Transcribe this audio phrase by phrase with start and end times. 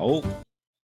[0.00, 0.18] 好，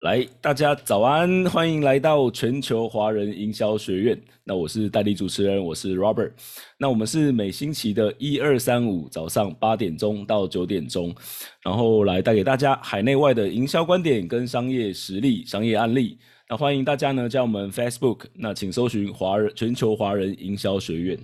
[0.03, 4.21] 来，大家早安，欢迎来到全球华人营销学院。
[4.45, 6.33] 那我是代理主持人，我是 Robert。
[6.77, 11.15] 那我们是每星期的一二三五早上八点钟到九点钟，
[11.63, 16.19] 然后来带给大家海内外的营销观点跟商业实例、商业案例。
[16.51, 21.19] 那欢迎大家呢，加我们 Facebook，那请搜寻华人全球华人营销学院。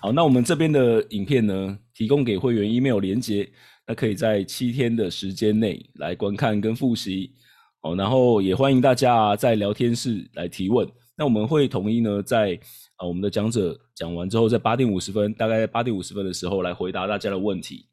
[0.00, 3.48] 好，那我们这边的影片呢，提供给会员 email 连接。
[3.86, 7.32] 那可以在七天的时间内来观看跟复习，
[7.80, 10.88] 好，然后也欢迎大家在聊天室来提问。
[11.16, 12.58] 那我们会统一呢，在
[12.96, 17.86] 啊我们的讲者讲完之后，在八点五十分，大概在八点五十分的时候来回答大家的问题。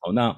[0.00, 0.28] 好，那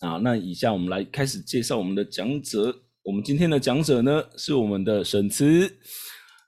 [0.00, 2.76] 啊那以下我们来开始介绍我们的讲者。
[3.04, 5.72] 我们今天的讲者呢是我们的沈慈。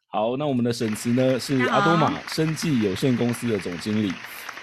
[0.08, 4.12] 好，那我们的沈慈呢是阿多玛生技有限公司的总经理。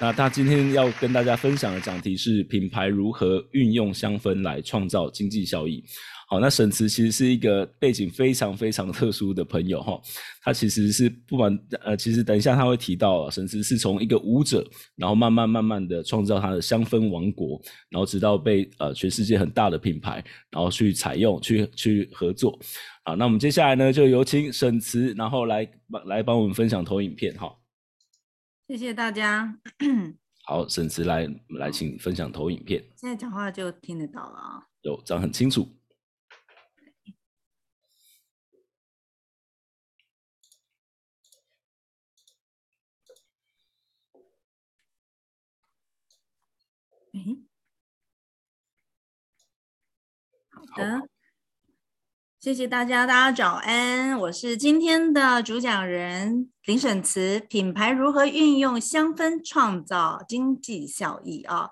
[0.02, 5.84] 那他今天要跟大家分享的讲题是品牌如何运用香氛来创造经济效益。
[6.28, 10.02] 好，那沈慈其实是一个背景非常非常特殊的朋友哈，
[10.42, 22.58] 他其实是不管呃，其实等一下他会提到啊，沈慈是从一个舞者，然后慢慢慢慢的创造他的香氛王国，然后直到被呃全世界很大的品牌，然后去采用去去合作。
[23.04, 25.70] 好，那我们接下来呢就有请沈慈，然后来
[26.08, 27.54] 来帮我们分享投影片哈。
[28.72, 29.60] 谢谢大家。
[30.48, 31.28] 好，沈慈来
[31.60, 32.82] 来，请分享投影片。
[32.96, 34.66] 现在讲话就听得到了啊。
[34.84, 35.68] 有，这样很清楚。
[50.50, 50.98] 好的。
[50.98, 51.08] 好
[52.42, 61.70] 谢谢大家，大家早安，我是今天的主讲人林沈慈，品牌如何运用香氛创造经济效益啊？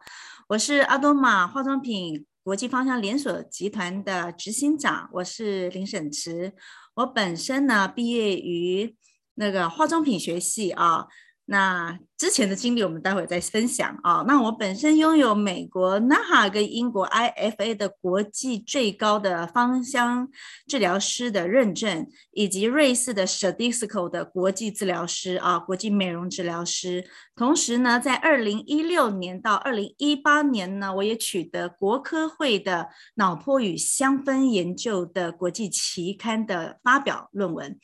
[0.50, 6.54] 我是阿多玛化妆品国际芳香连锁集团的执行长，我是林沈慈，
[6.94, 8.96] 我本身呢毕业于
[9.34, 11.08] 那个化妆品学系啊。
[11.52, 14.24] 那之前的经历，我们待会再分享啊。
[14.28, 20.30] 那我本身拥有美国 NAHA 跟英国 IFA 的国际最高的芳香
[20.68, 27.04] 治疗师的认证，以及瑞士的 Stadisco 的国际治疗师啊，国际美容治疗师。
[27.36, 37.80] 同时呢，在二零一六年到二零一八年呢，我也取得国科会的脑波与香氛研究的国际期刊的发表论文。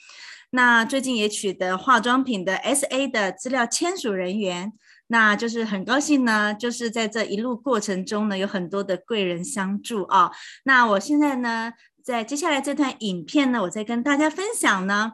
[0.56, 4.72] 那最近也取得化妆品的 SA 的资料签署人员，
[5.08, 10.32] 那就是很高兴呢，就是在这一路过程中呢，有很多的贵人相助啊。
[10.64, 15.12] 那我现在呢，在接下来这段影片呢，我再跟大家分享呢，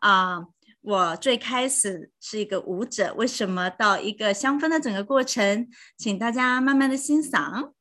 [0.00, 0.42] 啊，
[0.82, 5.66] 我最开始是一个舞者，为什么到一个香氛的整个过程，
[5.96, 7.72] 请大家慢慢的欣赏。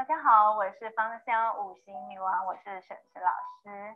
[0.00, 3.30] 大家好，我是芳香五行女王，我是沈慈老
[3.62, 3.94] 师。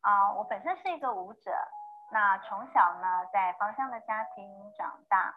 [0.00, 1.50] 啊、我本身是一个舞者，
[2.12, 5.34] 那从小呢在芳香的家庭长大，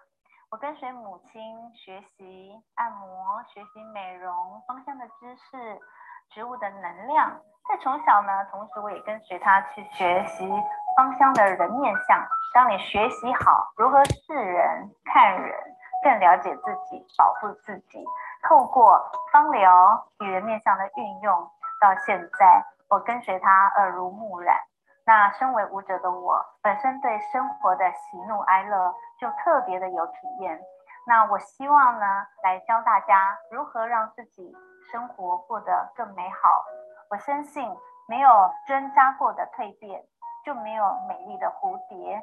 [0.52, 5.82] 我跟随母亲学习按摩，学习美容、芳香的知识、
[6.30, 7.32] 植物的能量。
[7.68, 10.48] 在从小呢，同时我也跟随她去学习
[10.96, 12.24] 芳香的人面相。
[12.54, 15.60] 当你学习好如何视人、看人，
[16.04, 18.06] 更了解自己，保护自己。
[18.44, 21.34] 透过芳疗与人面相的运用，
[21.82, 24.58] 到现在我跟随他耳濡目染。
[25.06, 30.60] 那身为舞者的我，本身对生活的喜怒哀乐就特别的有体验。
[31.06, 32.06] 那我希望呢，
[32.44, 34.56] 来教大家如何让自己
[34.92, 36.64] 生活过得更美好。
[37.10, 37.70] 我相信，
[38.08, 38.30] 没有
[38.66, 40.02] 挣扎过的蜕变，
[40.46, 42.22] 就没有美丽的蝴蝶。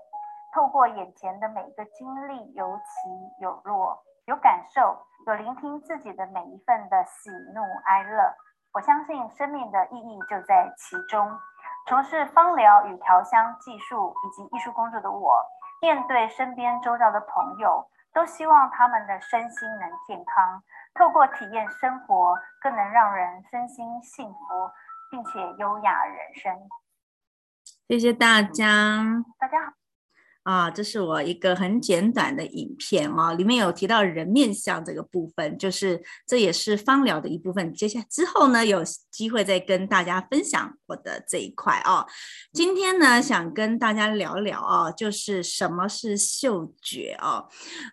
[0.54, 2.82] 透过眼前的每一个经历，有起
[3.40, 5.06] 有落，有感受。
[5.26, 8.34] 有聆听自己的每一份的喜怒哀乐，
[8.72, 11.38] 我相信生命的意义就在其中。
[11.86, 15.44] 从事芳疗与调香技术以及艺术工作的我，
[15.82, 20.62] 面对身边周遭的朋友，都希望他们的身心能健康。
[20.94, 24.38] 透过体验生活，更能让人身心幸福，
[25.10, 26.68] 并且优雅人生。
[27.88, 29.04] 谢谢大家，
[29.38, 29.79] 大家好。
[30.50, 37.72] 啊，这是我一个很简短的影片啊，里面有提到人面相这个部分，就是这也是芳疗的一部分。
[37.72, 38.82] 接下来之后呢，有
[39.12, 42.04] 机会再跟大家分享我的这一块啊。
[42.52, 47.44] 今天呢，想跟大家聊聊啊，就是什么是嗅觉啊？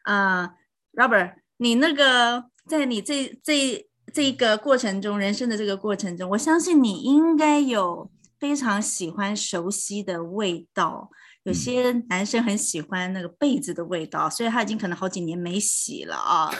[0.05, 0.49] 啊
[0.93, 8.09] ，Robert，你那个在你这这这个过程中，人生的这个过程中，我相信你应该有
[8.39, 11.11] 非常喜欢熟悉的味道。
[11.47, 16.51] 有些男生很喜欢那个被子的味道，所以他已经可能好几年没洗了啊，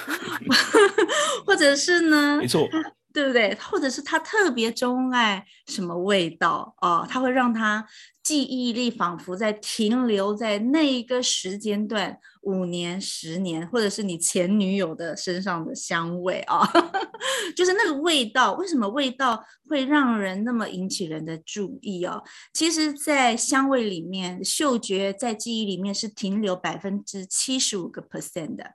[1.46, 2.66] 或者是呢，没错，
[3.14, 3.54] 对不对？
[3.56, 7.06] 或者是他特别钟爱什么味道啊？
[7.06, 7.86] 他会让他
[8.28, 16.70] 记忆力仿佛在停留在那一个时间段，五年、十年，或者是你前女友的身上的香味啊，
[17.56, 18.52] 就是那个味道。
[18.56, 22.22] 为什么味道会让人那么引起人的注意哦？
[22.54, 28.72] 其实，在香味里面，嗅觉在记忆里面是停留百分之七十五个 percent 的，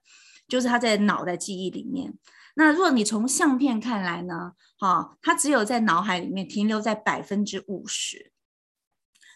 [0.48, 2.14] 就是它在脑袋记忆里面。
[2.56, 4.52] 那如果你从相片看来呢？
[4.78, 8.31] 哈，它只有在脑海里面停留在百分之五十。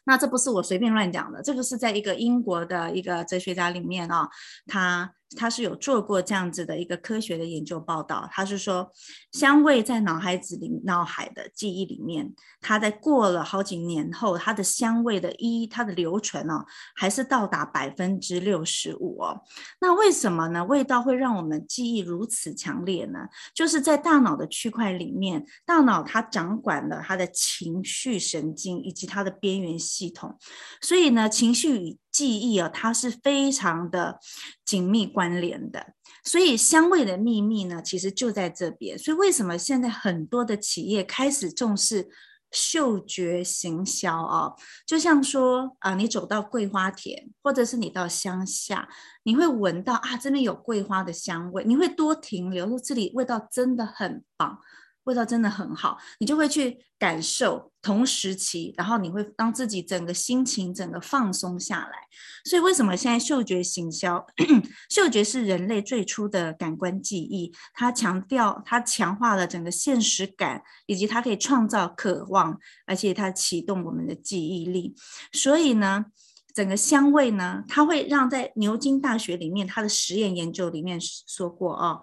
[0.06, 4.26] 那这不是我随便乱讲的，这个是在一个英国的一个哲学家里面啊，
[4.66, 5.12] 他。
[5.36, 8.90] 他是有做过这样子的一个科学的研究报道，他是说，
[9.32, 19.42] 香味在脑海子里脑海的记忆里面，它在过了好几年后，它的香味的一它的留存哦，还是到达百分之六十五哦。
[19.80, 20.64] 那为什么呢？
[20.64, 23.28] 味道会让我们记忆如此强烈呢？
[23.54, 30.38] 就是在大脑的区块里面，大脑它掌管了它的情绪神经以及它的边缘系统，
[30.80, 34.18] 所以呢，情绪与记忆啊，它是非常的
[34.64, 35.92] 紧密关联的，
[36.24, 38.98] 所以香味的秘密呢，其实就在这边。
[38.98, 42.08] 所以为什么现在很多的企业开始重视
[42.50, 44.54] 嗅觉行销啊？
[44.86, 48.88] 就像说啊，你走到桂花田，或者是你到乡下，
[49.24, 54.58] 你会闻到啊，这边有桂花的香味，你会多停留，说这里味道真的很棒。
[55.06, 61.90] 味道真的很好，你就会去感受同时期，然后你会让自己整个心情整个放松下来。
[62.44, 64.24] 所以为什么现在嗅觉行销？
[64.90, 74.94] 嗅觉是人类最初的感官记忆，它强调它强化了整个现实感，以及它可以创造渴望，而且它启动我们的记忆力。
[75.32, 76.06] 所以呢，
[76.56, 82.00] 整个香味呢，它会让在牛津大学里面它的实验研究里面说过哦。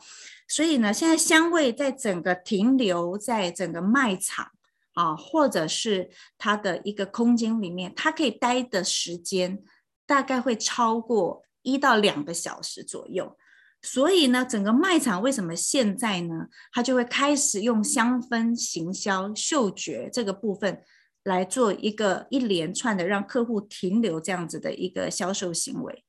[0.48, 4.52] 所以呢，现在香味在整个停留在整个卖场
[4.94, 9.64] 啊，或者是它的一个空间里面，它可以待的时间
[10.06, 13.36] 大概会超过一到两个小时左右。
[13.82, 20.84] 所以呢，整个卖场为什么现在呢，它就会开始用香氛行销、嗅觉这个部分
[21.24, 26.04] 来做一个一连串的让客户停留这样子的一个销售行为。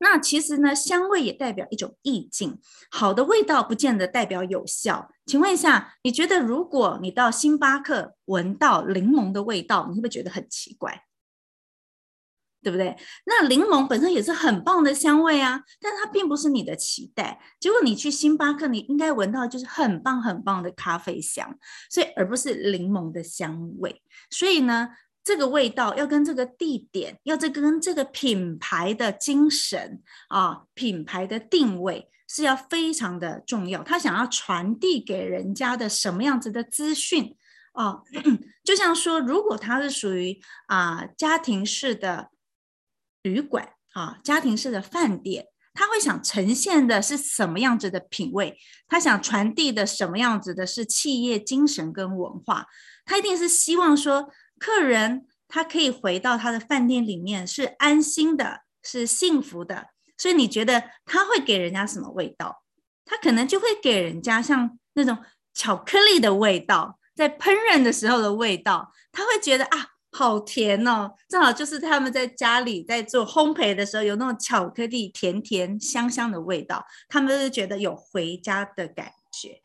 [0.00, 2.60] 那其实呢，香味也代表一种意境。
[2.88, 5.10] 好的味道不见得代表有效。
[5.26, 11.07] 请问一下，你觉得如果你到星巴克闻到柠檬的味道，你会不会觉得很奇怪？
[12.62, 12.96] 对不对？
[13.24, 17.40] 那柠檬本身也是很棒的香味啊，但它并不是你的期待。
[17.60, 21.56] 结果你去星巴克，你应该闻到就是很棒很棒的咖啡香，
[21.88, 24.02] 所以而不是柠檬的香味。
[24.30, 24.88] 所以呢，
[25.22, 33.82] 这个味道要跟这个地点，要这跟这个品牌的精神啊，品牌的定位是要非常的重要。
[33.82, 37.36] 他想要传递给人家的什么样子的资讯
[37.72, 38.02] 啊？
[38.64, 42.28] 就像说，如果它是属于啊家庭式的
[43.22, 48.58] 旅馆啊，家庭式的饭店，他会想呈现的是什么样子的品味？
[48.86, 52.66] 他想传递的什么样子的是企业精神跟文化？
[53.04, 54.30] 他一定是希望说。
[54.60, 62.64] 客人他可以回到他的饭店里面是安心的，是幸福的，所以你觉得他会给人家什么味道？
[63.04, 65.16] 他可能就会给人家像那种
[65.54, 69.86] 巧克力的味道，在烹饪的时候的味道，他会觉得啊，
[70.18, 79.62] 好甜哦，正好就是他们在家里在做烘焙的时候有那种巧克力甜甜香香的味道，他们就觉得有回家的感觉。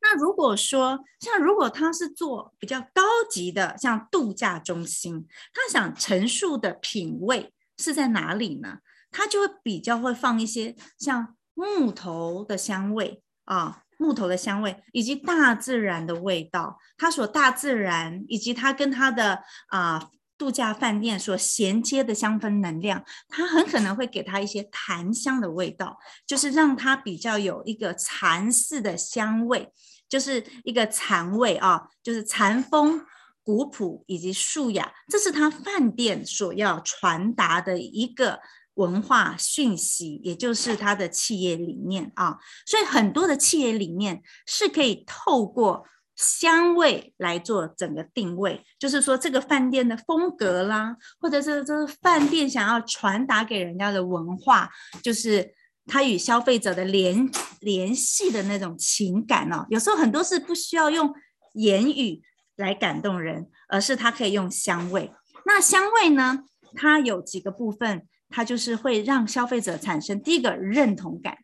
[0.00, 8.78] 那如果说，像如果他是做比较高级的，像度假中心，他想陈述的品味是在哪里呢？
[9.10, 16.78] 他就会比较会放一些像木头的香味啊，木头的香味，以及大自然的味道。
[16.96, 29.70] 它所大自然，以及它跟它的啊度假饭店所衔接的香氛能量，它很可能会给它一些檀香的味道，就是让它比较有一个禅寺的香味。
[30.08, 33.04] 就是一个禅味啊，就是禅风、
[33.42, 38.40] 古朴以及素雅，这是他饭店所要传达的一个
[38.78, 42.38] 文化讯息，也就是他的企业理念啊。
[42.66, 45.84] 所以很多的企业理念是可以透过
[46.16, 54.68] 香味来做整个定位，就是说这个饭店的风格啦，或者是这个饭店想要传达给人家的文化，
[55.02, 55.54] 就是。
[55.90, 57.30] 他与消费者的联
[57.60, 61.14] 联系的那种情感哦，有时候很多是不需要用
[61.54, 62.20] 言语
[62.56, 65.10] 来感动人，而是他可以用香味。
[65.46, 66.40] 那香味呢，
[66.74, 71.36] 它有几个部分，它就是会让消费者产生第一个认同感，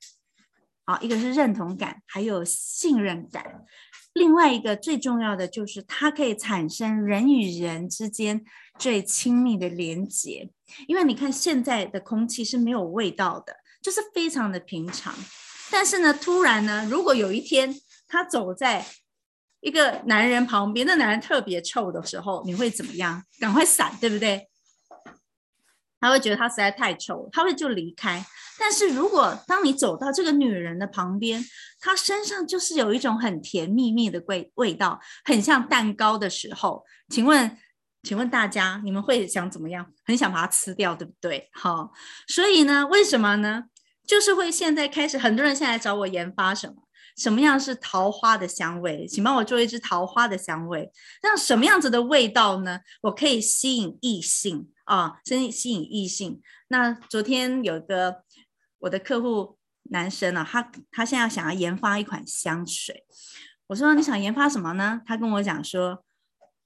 [0.84, 3.64] 好，一个是认同感，还有信任感。
[4.12, 8.44] 另外一个最重要的就是它可以产生人与人之间
[8.78, 10.50] 最亲密的连结，
[10.86, 15.12] 因为你看现在的空气是没有味道的，就是非常的平常。
[15.70, 17.74] 但是呢，突然呢，如果有一天
[18.06, 18.86] 他走在
[19.60, 23.24] 一个男人旁边，那男人特别臭的时候，你会怎么样？
[23.40, 24.46] 赶快闪，对不对？
[26.04, 28.23] 他会觉得他实在太丑，他会就离开。
[28.58, 31.42] 但是如果当你走到这个女人的旁边，
[31.80, 37.56] 她身上就是有一种很甜蜜蜜的味味道，很像蛋糕的时候，请问，
[38.02, 39.87] 请问大家，你们会想怎么样？
[40.04, 41.49] 很想把它吃掉，对不对？
[41.54, 41.90] 好，
[42.28, 43.64] 所以呢，为什么呢？
[44.06, 46.75] 就是会现在开始，很多人现在找我研发什么？
[47.16, 49.06] 什么样是桃花的香味？
[49.06, 50.90] 请帮我做一支桃花的香味。
[51.23, 52.80] 那什么样子的味道呢？
[53.02, 56.40] 我可以吸引异性啊，真吸引异性。
[56.68, 58.22] 那昨天有个
[58.78, 59.58] 我的客户
[59.90, 63.04] 男生啊，他他现在想要研发一款香水。
[63.66, 65.00] 我说，你想研发什么呢？
[65.04, 66.04] 他跟我讲说，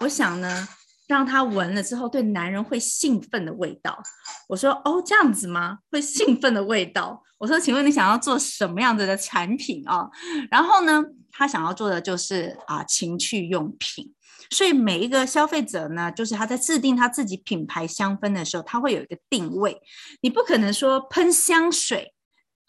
[0.00, 0.68] 我想呢。
[1.08, 3.98] 让他闻了之后对男人会兴奋的味道。
[4.46, 5.78] 我说哦，这样子吗？
[5.90, 7.24] 会兴奋的味道。
[7.38, 10.06] 我说，请问你想要做什么样子的产品啊？
[10.50, 14.14] 然后呢，他想要做的就是啊情趣用品。
[14.50, 19.80] 所以每一个消费者呢，就是他在制定他自己品牌香氛的时候，他会有一个定位。
[20.22, 22.14] 你不可能说喷香水。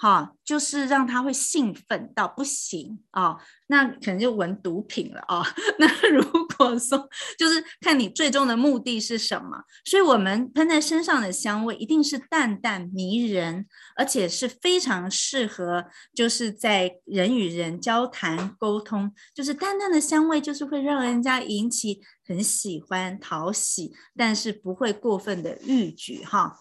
[0.01, 3.36] 哈，就是让他会兴奋到不行啊，
[3.68, 5.46] 那可能就闻毒品了啊。
[5.78, 6.24] 那如
[6.60, 26.60] 果说 就是看你最终的目的是什么，所以我们喷在身上的香味一定是淡淡迷人，而且是非常适合就是在人与人交谈沟通，就是淡淡的香味，就是会让人家引起很喜欢讨喜，但是不会过分的欲举哈。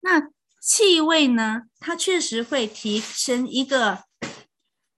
[0.00, 0.30] 那。
[0.60, 4.00] 气味呢，它确实会提升一个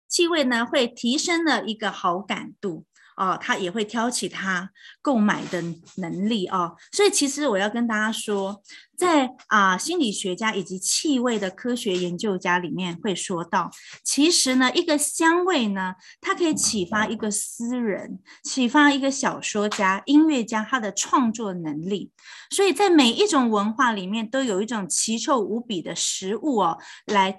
[0.09, 2.87] 气味呢，会提升了一个好感度
[3.21, 4.71] 哦，他也会挑起他
[5.03, 5.63] 购买的
[5.99, 6.75] 能力哦。
[6.91, 8.63] 所以其实我要跟大家说。
[9.01, 13.71] 在啊，心理学家以及气味的科学研究家里面会说到，
[14.05, 22.13] 其实呢，一个香味呢，它可以启发一个诗人，启发一个小说家、音乐家他的创作能力。
[22.51, 27.35] 所以在每一种文化里面，都有一种奇臭无比的食物哦，来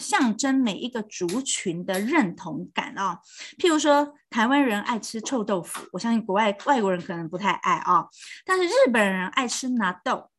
[0.00, 3.18] 象征每一个族群的认同感、哦。
[3.58, 8.08] 譬如说，台湾人爱吃臭豆腐，我相信国外外国人可能不太爱啊、哦，
[8.44, 10.30] 但是日本人爱吃纳豆。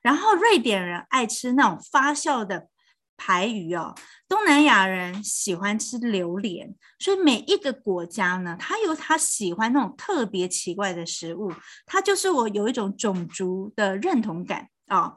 [0.00, 2.68] 然后瑞典人爱吃那种发酵的
[3.16, 3.94] 排鱼哦，
[4.28, 11.52] 东南亚人喜欢吃榴莲，所以每一个国家呢，他有他喜欢那种特别奇怪的食物，
[11.86, 15.16] 它就是我有一种种族的认同感啊、哦，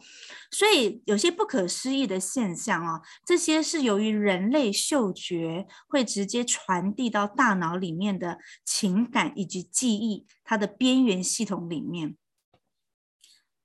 [0.51, 12.15] 所以有些不可思议的现象啊、哦，这些是由于人类嗅觉会直接传递到大脑里面的情感以及记忆，它的边缘系统里面，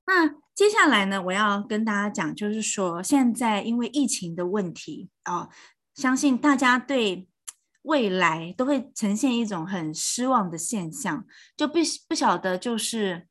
[0.06, 0.40] 那。
[0.52, 5.48] 接下来呢，我要跟大家讲，就是说，现在因为疫情的问题啊、
[5.94, 7.26] 相信大家对
[7.82, 11.24] 未来都会呈现一种很失望的现象，
[11.56, 13.26] 就不不晓得就是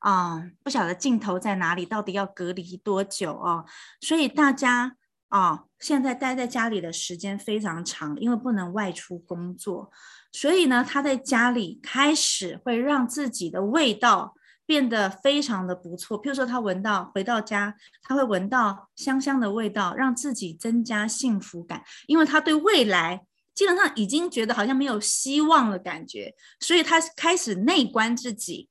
[0.00, 3.64] 啊、不晓得尽头在哪里，到底要隔离多久哦。
[4.00, 4.96] 所以大家
[5.28, 9.90] 啊、现在待在家里的时间非常长，因为不能外出工作，
[10.32, 14.34] 所以呢，他在家里开始会让自己的味道。
[14.66, 23.20] 变得非常的不错，譬如说他闻到回到家，他会闻到香香的味道，让自己增加幸福感，因为他对未来
[23.52, 28.68] 基本上已经觉得好像没有希望的感觉，所以他开始内观自己。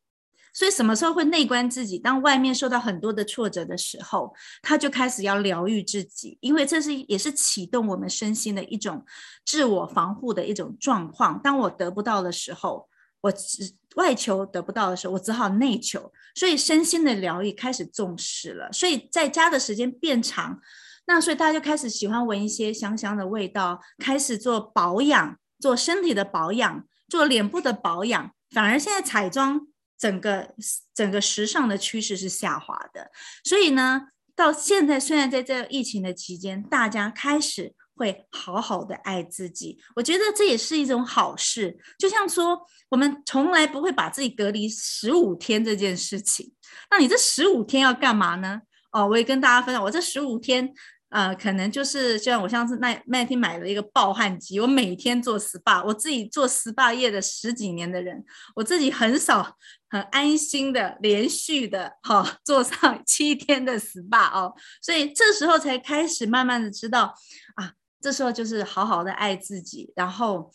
[0.54, 1.98] 所以什么时候会内观自己？
[2.00, 9.06] 当外面受到很多的挫折的时候，他就开始要疗愈自己，因为这是也是启动我们身心的一种
[9.46, 11.40] 自我防护的一种状况。
[11.42, 12.90] 当我得不到的时候，
[13.22, 18.72] 我只外求得不到的时候，我只好内求，所以身心的疗愈开始重视了。
[18.72, 20.60] 所以在家的时间变长，
[21.06, 28.32] 那所以大家就开始喜欢闻一些香香的味道，开始做保养，做身体的保养，做脸部的保养。
[28.52, 29.68] 反而现在彩妆
[30.00, 30.56] 整个
[30.96, 33.12] 整个时尚的趋势是下滑的。
[33.44, 34.04] 所以呢，
[34.36, 37.76] 到现在虽然在这疫情的期间，大家开始。
[38.00, 41.78] 会好好的爱自己，我觉得这也是一种好事。
[41.98, 46.50] 就像说，我们从来不会把自己隔离十五天这件事情。
[46.90, 48.62] 那你这十五天要干嘛呢？
[48.94, 50.74] 哦，我也跟大家分享，我这十五天
[51.10, 58.24] 呃，可能就是就像我上次那那天买了一个暴汗机，我每天做 SPA，我自己做 SPA 业的十几年的人，
[58.56, 59.56] 我自己很少
[59.90, 67.14] 很安心的连续的哈、做上七天的 SPA 哦，所以这时候才开始慢慢的知道
[67.56, 70.52] 啊，这时候就是好好的爱自己，然后。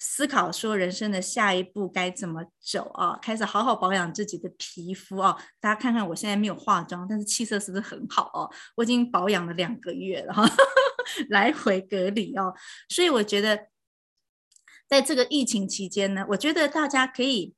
[0.00, 3.16] 思考说人生的下一步该怎么走啊？
[3.22, 5.36] 开始好好保养自己的皮肤啊！
[5.60, 8.50] 大家看看我现在没有化妆，但是气色是不是很好哦？
[8.76, 10.44] 我已经保养了两个月了哈，
[11.28, 12.52] 来回隔离哦。
[12.88, 13.68] 所以我觉得，
[14.88, 17.54] 在这个疫情期间呢，我觉得大家可以。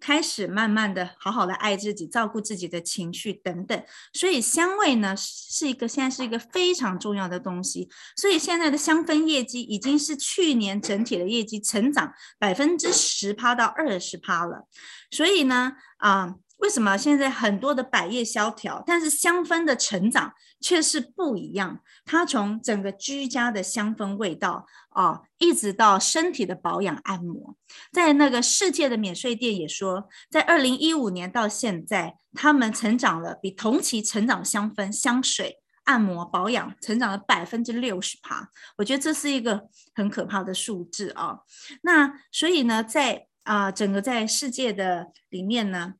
[0.00, 7.88] 开始慢慢的好好的爱自己，照顾自己的情绪等等，所以香味呢是一个现在是一个非常重要的东西。
[8.16, 14.66] 所以现在的香氛业绩已经是去年整体的业绩成长百分之十趴到二十趴了。
[15.10, 21.80] 所以呢，啊、为什么现在很多的百业萧条，但是香氛的成长却是不一样？
[22.04, 27.56] 它从整个居家的香氛味道啊，一直到身体的保养按摩，
[27.92, 38.50] 在那个世界的免税店也说，在二零一五年到现在，他们成长了比同期成长香氛、香水、按摩、保养成长了百分之六十趴。
[38.76, 41.38] 我觉得这是一个很可怕的数字啊。
[41.82, 45.94] 那所以呢，在啊整个在世界的里面呢。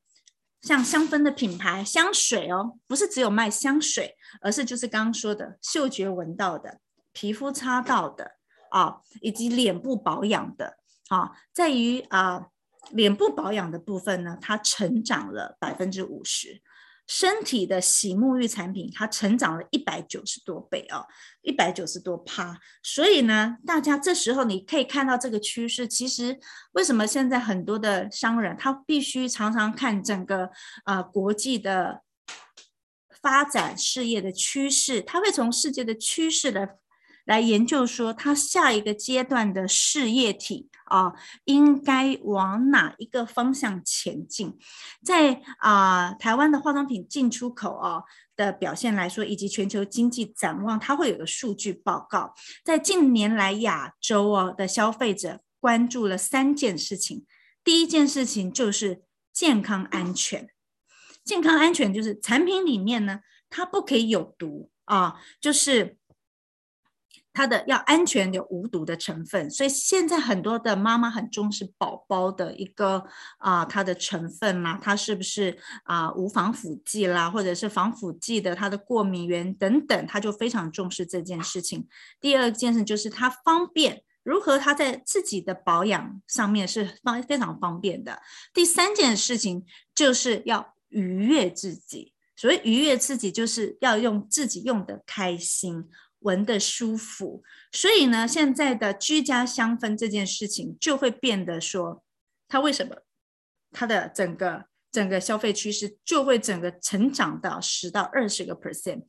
[0.60, 6.80] 像香氛的品牌，香水哦，不是只有卖香水，而是就是刚刚说的嗅觉闻到的、
[7.12, 8.32] 皮肤擦到的
[8.70, 10.76] 啊，以及脸部保养的
[11.08, 12.48] 啊，在于啊
[12.90, 16.62] 脸部保养的部分呢，它成长了百分之五十。
[17.12, 21.04] 身体的洗沐浴产品，它成长了一百九十多倍哦，
[21.42, 22.56] 一百九十多趴。
[22.84, 25.88] 所以呢，大家这时候你可以看到这个趋势。
[25.88, 26.38] 其实，
[26.70, 30.50] 为什么现在很多的商人他必须常常看整个
[30.84, 32.02] 啊、国际的
[33.20, 35.02] 发展事业的趋势？
[35.02, 36.76] 他会从世界的趋势来。
[37.30, 41.12] 来研究说，他下一个阶段的事业体啊，
[41.44, 44.58] 应该往哪一个方向前进？
[45.04, 48.02] 在啊，台湾的化妆品进出口啊
[48.34, 52.34] 的表现来说，以及全球经济展望，它会有个数据报告。
[52.64, 57.24] 在近年来，亚洲啊的消费者关注了三件事情。
[57.62, 59.02] 第一件事情就是
[59.32, 60.48] 健康安全，
[61.24, 65.99] 健康安全就是产品里面呢，它不可以有毒啊，就是。
[67.32, 73.04] 它的要安全有无毒的成分，所以现在很多的妈妈很重视宝宝的一个
[73.38, 81.86] 啊、它的成分啦，它是不是啊、无防腐剂啦，或者是防腐剂的它的过敏原等等，他就非常重视这件事情。
[82.20, 88.20] 第二件事就是它方便，如何它在自己的保养上面是方非常方便的。
[88.52, 89.64] 第三件事情
[89.94, 95.88] 就是要愉悦自己，所以愉悦自己就是要用自己用的开心。
[96.20, 102.02] 闻得舒服，所以呢，现在的居家香氛这件事情就会变得说，
[102.48, 102.96] 它为什么
[103.70, 109.04] 它的整个整个消费趋势就会整个成长到十到二十个 percent。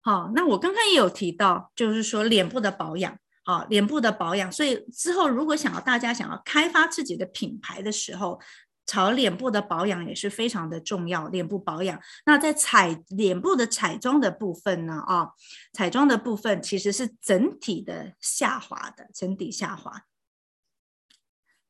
[0.00, 8.40] 好，那我刚刚也有提到，就是说脸部的保养，啊，脸部的保养，所以之后如果想要大家想要开发自己的品牌的时候。
[8.86, 12.00] 朝脸部的保养也是非常的重要，脸部保养。
[12.26, 15.02] 那在彩脸部的彩妆的部分呢？
[15.06, 15.32] 啊、哦，
[15.72, 20.04] 彩妆的部分其实是整体的下滑的，整体下滑，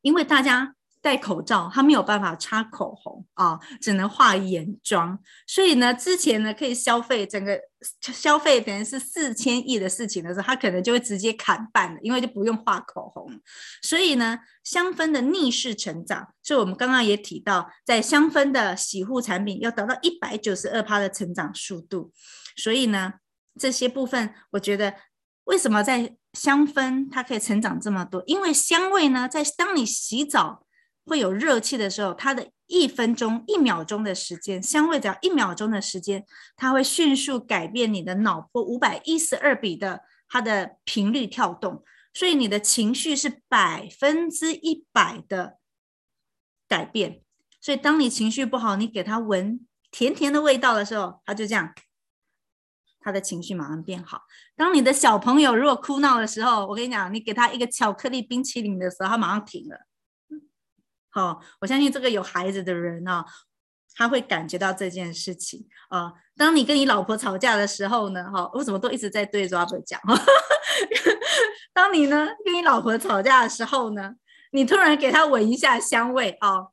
[0.01, 0.75] 因为大家。
[1.01, 5.17] 戴口罩，他没有办法擦口红啊，只能画眼妆。
[5.47, 7.59] 所以呢，之前呢可以消费整个
[8.13, 13.27] 消费等于是四千亿的事情的时候，他可能就会直接砍半了，因为就不用画口红。
[13.81, 22.11] 所以呢，香氛的逆势成长，所以我们刚刚也提到，在香氛的洗护产品要达到一百九十二趴的成长速度。
[22.55, 23.13] 所以呢，
[23.59, 24.93] 这些部分我觉得
[25.45, 28.21] 为什么在香氛它可以成长这么多？
[28.27, 30.67] 因为香味呢，在当你洗澡。
[31.11, 45.57] 会有热气的时候，它的一分钟、一秒钟的时间，香味只要一秒钟的时间，它会迅速改变你的脑波五百一十二比的它的频率跳动，所以你的情绪是百分之一百的
[46.69, 47.21] 改变。
[47.59, 49.59] 所以当你情绪不好，你给他闻
[49.91, 51.73] 甜甜的味道的时候，他就这样，
[53.01, 54.21] 他的情绪马上变好。
[54.55, 59.90] 当你的小朋友如果哭闹的时候，我跟你讲，你给他一个巧克力冰淇淋的时候，他马上停了。
[61.11, 63.25] 好，我相信这个有孩子的人呢、啊，
[63.95, 66.13] 他会感觉到这件事情啊。
[66.37, 69.99] 当你跟你老婆吵架的时候呢，哈，我怎么都一直在对 Robert 讲。
[71.73, 74.15] 当你呢跟你老婆吵架的时候呢，
[74.51, 76.67] 你突然给她闻一下香味啊，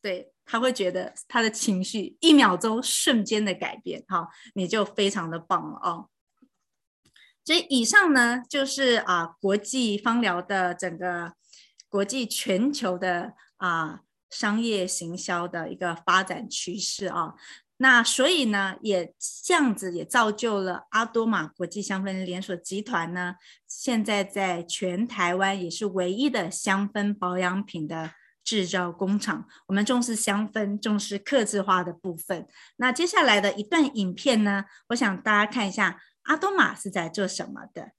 [0.00, 6.08] 对，他会觉得他的情绪一秒钟瞬间的改变，哈，你就非常的棒了哦。
[7.44, 11.32] 所以以上呢，就是啊国际芳疗的整个
[11.88, 17.34] 国际全球的啊商业行销的一个发展趋势啊。
[17.80, 23.36] 那所以呢，也这样子也造就了阿多玛国际香氛连锁集团呢，
[23.68, 28.10] 现在在全台湾也是唯一的香氛保养品的
[28.42, 29.46] 制造工厂。
[29.68, 32.48] 我们重视香氛，重视客制化的部分。
[32.78, 37.92] 那接下来的一段影片呢，我想大家看一下阿多玛是在做什么的。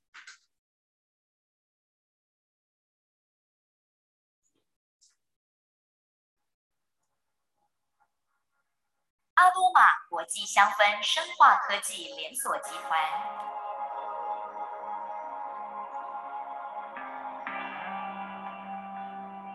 [9.40, 13.00] 阿多玛国际香氛生化科技连锁集团。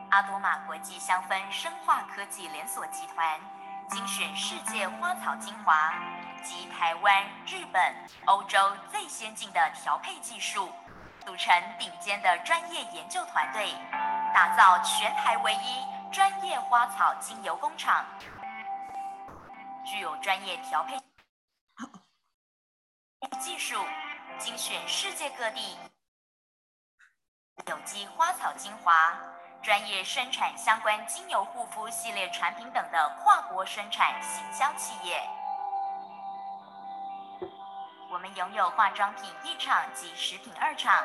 [0.08, 3.38] 阿多玛国际香氛生化科技连锁集团
[3.90, 5.92] 精选世界花草精华
[6.42, 7.94] 及台湾、日本、
[8.24, 8.58] 欧洲
[8.90, 10.72] 最先进的调配技术，
[11.26, 13.74] 组成顶尖的专业研究团队，
[14.32, 18.02] 打造全台唯一专业花草精油工厂。
[19.84, 20.98] 具有专业调配
[23.40, 23.76] 技术，
[24.38, 25.76] 精选世界各地
[27.66, 29.14] 有机花草精华，
[29.62, 35.22] 专业生产相关精油护肤系列产品等的跨国生产行销企业。
[38.10, 41.04] 我们拥有化妆品一厂及食品二厂，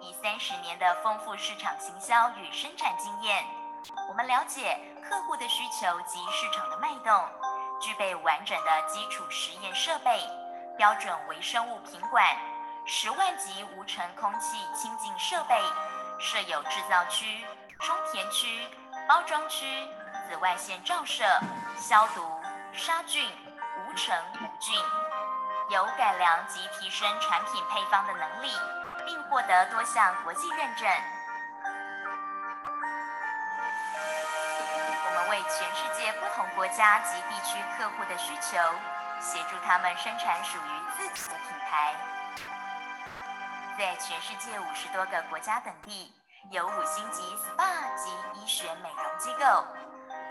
[0.00, 3.44] 以三十年的丰富市场行销与生产经验，
[4.08, 7.55] 我们了解客户的需求及市场的脉动。
[7.80, 10.20] 具备完整的基础实验设备、
[10.76, 12.24] 标准微生物品管、
[12.86, 15.60] 十万级无尘空气清净设备，
[16.18, 17.44] 设有制造区、
[17.80, 18.66] 充填区、
[19.08, 19.66] 包装区、
[20.28, 21.24] 紫外线照射、
[21.76, 22.22] 消毒、
[22.72, 23.30] 杀菌、
[23.86, 24.74] 无尘无菌，
[25.70, 28.50] 有改良及提升产品配方的能力，
[29.04, 30.88] 并获得多项国际认证。
[35.48, 38.58] 全世界不同国家及地区客户的需求，
[39.20, 41.94] 协助他们生产属于自己的品牌。
[43.78, 46.12] 在全世界五十多个国家等地，
[46.50, 49.64] 有五星级 SPA 及医学美容机构，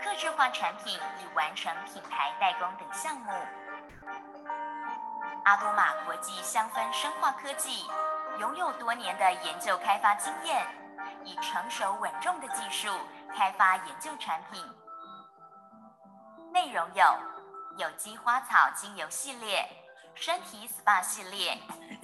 [0.02, 3.32] 客制化产品已完成品牌代工等项目。
[5.44, 7.86] 阿多玛国际香氛生化科技
[8.38, 10.66] 拥有多年的研究开发经验，
[11.24, 12.92] 以成熟稳重的技术
[13.34, 14.62] 开发研究产品。
[16.56, 17.04] 内容有
[17.76, 19.68] 有机花草精油系列、
[20.14, 21.58] 身体 SPA 系列、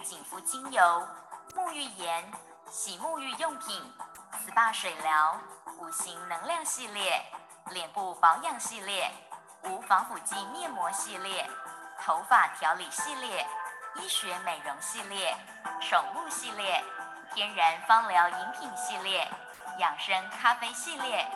[0.05, 1.09] 紧肤精油、
[1.55, 2.31] 沐浴盐、
[2.71, 3.83] 洗沐浴用品、
[4.47, 5.41] SPA 水疗、
[5.79, 7.25] 五行能量系列、
[7.71, 9.11] 脸部保养系列、
[9.65, 11.49] 无防腐剂面膜系列、
[11.99, 13.47] 头发调理系列、
[13.95, 15.35] 医学美容系列、
[15.81, 16.85] 宠物系列、
[17.35, 19.27] 天然芳疗饮品系列、
[19.79, 21.27] 养生咖啡系列。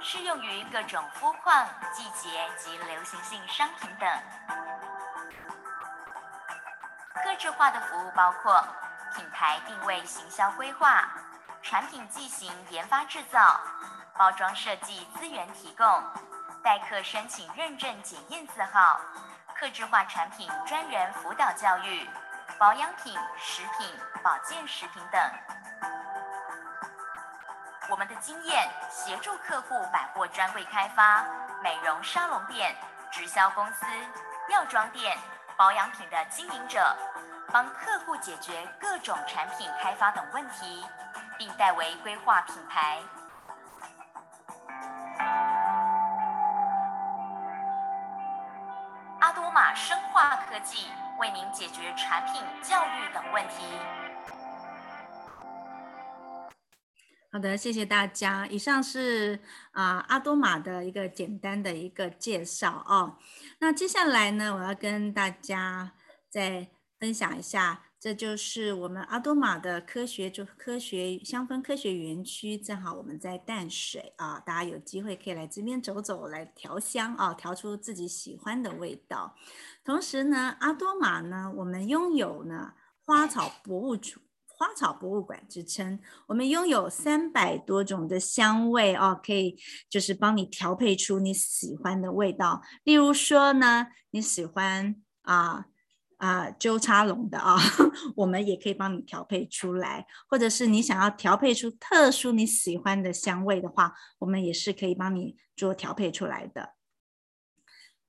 [0.00, 4.08] 适用于各种肤况、季节及流行性商品等。
[7.14, 8.64] 客制化的服务包括
[9.16, 11.08] 品牌定位、行销规划、
[11.62, 13.60] 产品剂型研发制造、
[14.16, 15.86] 包装设计资源提供、
[16.62, 19.00] 代客申请认证检验字号、
[19.54, 22.08] 客制化产品专人辅导教育、
[22.56, 23.88] 保养品、食品、
[24.22, 25.20] 保健食品等。
[27.98, 31.26] 我们的经验协助客户百货专柜开发、
[31.60, 32.72] 美容沙龙店、
[33.10, 33.86] 直销公司、
[34.48, 35.18] 药妆店、
[35.56, 36.96] 保养品的经营者，
[37.52, 40.86] 帮客户解决各种产品开发等问题，
[41.36, 43.00] 并代为规划品牌。
[49.18, 53.76] 阿多玛生化科技为您解决产品教育等问题。
[57.30, 58.46] 好的，谢谢大家。
[58.46, 59.38] 以上是
[59.72, 63.18] 啊阿多玛的一个简单的一个介绍哦。
[63.58, 65.92] 那接下来呢，我要跟大家
[66.30, 72.56] 再分享一下，这就是我们阿多玛的科学就科学香氛科学园区。
[72.56, 79.36] 正好我们在淡水啊，大家有机会可以来这边走走，来调香啊，调出自己喜欢的味道。
[79.84, 82.72] 同时呢，阿多玛呢，我们拥有呢
[83.04, 84.27] 花草博物馆。
[84.58, 89.56] 花草博物馆之称，我们拥有三百多种的香味哦，可以
[89.88, 92.60] 就是帮你调配出你喜欢的味道。
[92.82, 95.66] 例如说呢，你喜欢啊
[96.16, 97.56] 啊、呃，纠察龙的啊，
[98.16, 106.74] 我们也可以帮你调配出来，或者是你想要调配出特殊你喜欢的香味的话，我们也是可以帮你做调配出来的。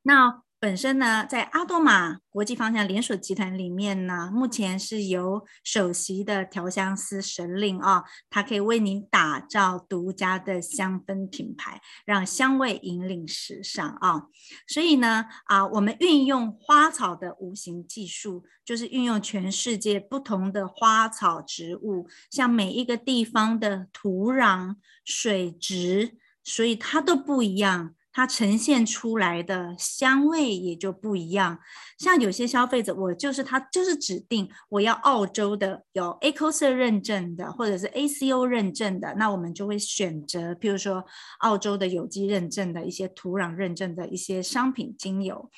[0.02, 0.42] 那。
[0.62, 14.24] 本身呢，在阿多玛国际芳香连锁集团里面呢，目前是由首席的调香师神令啊，他可以为您打造独家的香氛品牌，让香味引领时尚啊。
[14.68, 27.96] 所以呢，啊，我们运用花草的无形技术，就是运用全世界不同的花草植物，像每一个地方的土壤、水质，所以它都不一样。
[28.12, 31.60] 它呈现出来的香味也就不一样，
[31.98, 41.06] 像有些消费者，我就是他就是指定我要澳洲的有 ACOS 认证的，或者是 ACO 认证的，那我们就会选择，譬如说
[41.40, 45.50] 澳洲的有机认证的一些土壤认证的一些商品精油。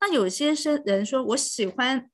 [0.00, 2.08] 那有些是人说我喜欢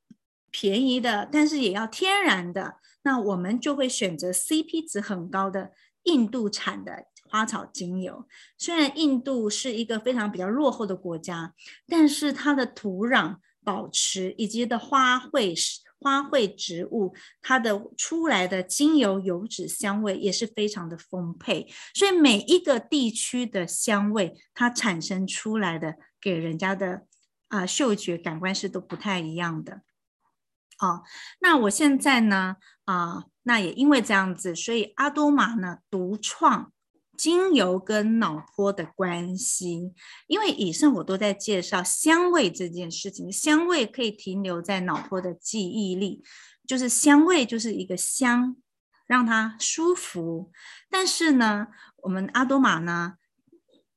[0.50, 5.72] 便宜的，但是也要天然的，那我们就会选择 CP 值很高的
[6.04, 7.06] 印度产的。
[7.32, 11.54] 花草精油，虽然印度是一个非常比较落后的国家，
[11.88, 15.56] 但是它的土壤保持以及的花卉
[15.98, 27.06] 花卉植物，它的出来的精油油脂香味也是非常的丰沛，所以每一个地区的香味，它产生出来的给人家的
[27.48, 29.80] 啊、嗅觉感官是都不太一样的。
[30.80, 31.02] 哦，
[31.40, 36.70] 那我现在呢啊、那也因为这样子，所以阿多玛呢独创。
[37.22, 39.92] 精油跟脑波的关系，
[40.26, 43.30] 因为以上我都在介绍香味这件事情。
[43.30, 46.24] 香味可以停留在脑波的记忆力，
[46.66, 48.56] 就是香味就是一个香，
[49.06, 50.50] 让它舒服。
[50.90, 53.14] 但是呢，我们阿多玛呢，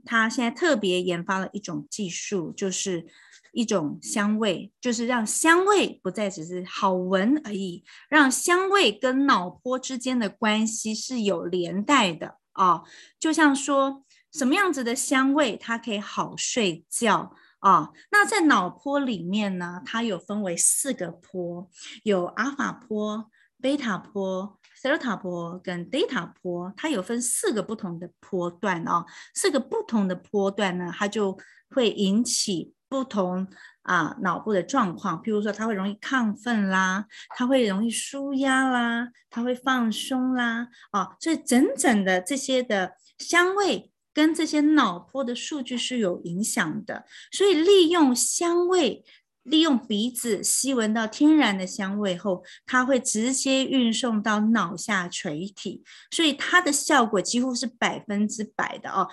[0.05, 3.07] 它现在特别研发了一种技术，就是
[3.53, 12.38] 一种香味，就是让香味不再只是好闻而已，让香味跟脑波之间的关系是有连带的。
[12.56, 12.84] 哦，
[13.20, 21.68] 就像说什么样子的香味，它可以好睡觉啊、那在脑波里面呢，它有分为四个波，
[22.04, 29.04] 有阿法波、贝塔波、西塔波跟德塔波，它有分四个不同的波段哦。
[29.34, 31.36] 四个不同的波段呢，它就
[31.70, 33.48] 会引起不同
[33.84, 35.21] 啊脑部的状况。
[35.21, 47.06] 譬如说，它会容易亢奋啦，它会容易舒压啦，它会放松啦，啊，所以整整的这些的香味跟这些脑波的数据是有影响的。
[47.32, 49.04] 所以利用香味。
[49.45, 59.08] 利用鼻子吸闻到天然的香味后，它会直接运送到脑下垂体，所以它的效果几乎是百分之百的哦。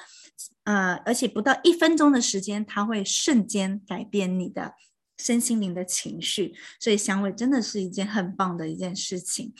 [0.64, 4.74] 呃，而且不到一分钟的时间，它会瞬间改变你的
[5.18, 9.54] 身心灵的情绪，所以香味真的是一件很棒的一件事情。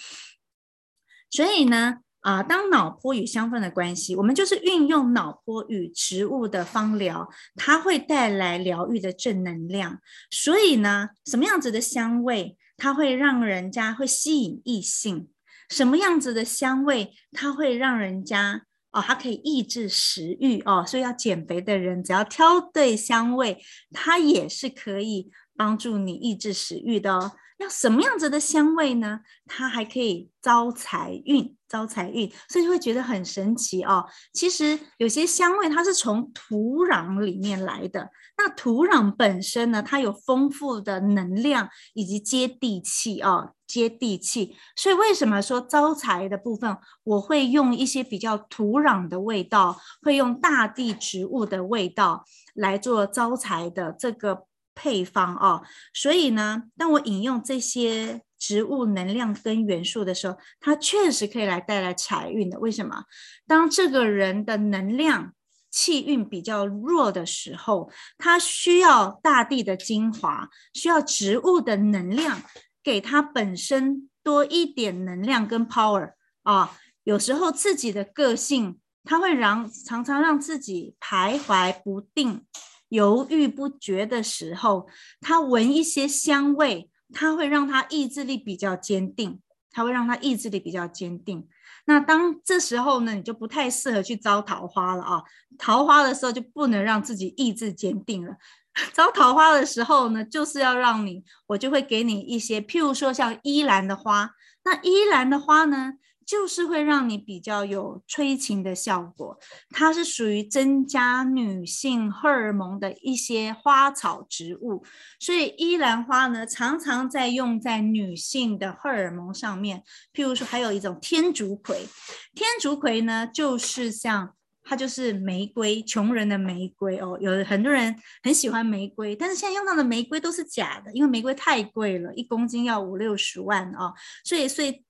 [1.30, 1.98] 所以呢。
[2.22, 9.98] 啊，当脑波与香氛的关系，我们就是运用脑波与植物的芳疗，它会带来疗愈的正能量。
[10.30, 15.28] 所以呢，什么样子的香味，它会让人家会吸引异性？
[15.68, 20.85] 什么样子的香味，它会让人家哦，它可以抑制食欲哦。
[20.87, 23.58] 所以要减肥的人，只要挑对香味，
[23.90, 27.32] 它也是可以帮助你抑制食欲的哦。
[27.62, 29.20] 要什么样子的香味呢？
[29.46, 34.05] 它还可以招财运，招财运，所以就会觉得很神奇哦。
[34.33, 44.57] 其实有些香味它是从土壤里面来的，那土壤本身呢，它有丰富的能量以及接地气哦，接地气。
[44.77, 54.46] 所以为什么说招财的部分，我会用一些比较土壤的味道，会用大地植物的味道来做招财的这个。
[54.74, 62.58] 配方哦，所以呢，当我引用这些植物能量跟元素的时候，它确实可以来带来财运的。
[62.58, 63.04] 为什么？
[63.46, 65.32] 当这个人的能量
[65.70, 72.42] 气运比较弱的时候，他需要大地的精华，需要植物的能量，
[72.82, 76.76] 给他本身多一点能量跟 power 啊。
[77.04, 82.44] 有时候自己的个性，他会让常常让自己徘徊不定。
[82.92, 84.87] 犹豫不决的时候，
[85.22, 91.48] 他闻一些香味，他会让他意志力比较坚定，他会让他意志力比较坚定。
[91.87, 95.22] 那当这时候呢，你就不太适合去招桃花了啊！
[95.59, 98.37] 桃花的时候就不能让自己意志坚定了。
[98.92, 104.31] 招桃花的时候呢，就是要让你，我就会给你一些，譬如说像依兰的花。
[104.64, 105.94] 那依兰的花呢，
[106.26, 109.38] 就是会让你比较有催情的效果，
[109.70, 114.85] 它是属于增加女性荷尔蒙的一些花草植物，
[115.18, 119.82] 所以依兰花呢，常常在用在女性的荷尔蒙上面。
[120.12, 121.87] 譬如说，还有一种天竺葵，
[122.35, 127.18] 天竺葵呢，就是像它就是玫瑰，穷人的玫瑰哦。
[127.20, 133.92] 有很多人很喜欢玫瑰，但是现在用到的玫瑰都是假的，因为玫瑰太贵了，一公斤要五六十万哦。
[134.24, 134.82] 所以，所以。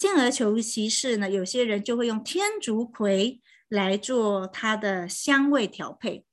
[0.00, 6.24] 进而求其是呢，有些人就会用天竺葵来做它的香味调配，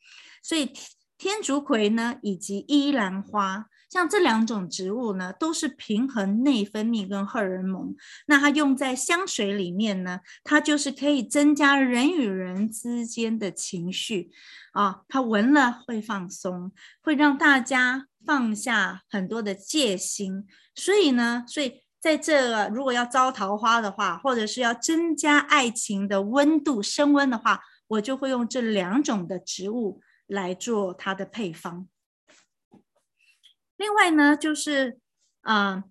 [0.42, 0.72] 所以
[1.18, 7.94] 天竺葵呢，以及依兰花，像这两种植物呢，都是平衡内分泌跟荷尔蒙。
[8.28, 14.32] 那它用在香水里面呢，它就是可以增加人与人之间的情绪
[14.72, 16.72] 啊，它闻了会放松，
[17.04, 20.48] 会让大家放下很多的戒心。
[20.74, 21.82] 所以呢，所以。
[22.00, 31.88] 在这个，如果要招桃花的话，或者是要增加爱情的温度升温的话，我就会用这两种的植物来做它的配方。
[33.78, 35.00] 另外呢，就是
[35.42, 35.86] 啊、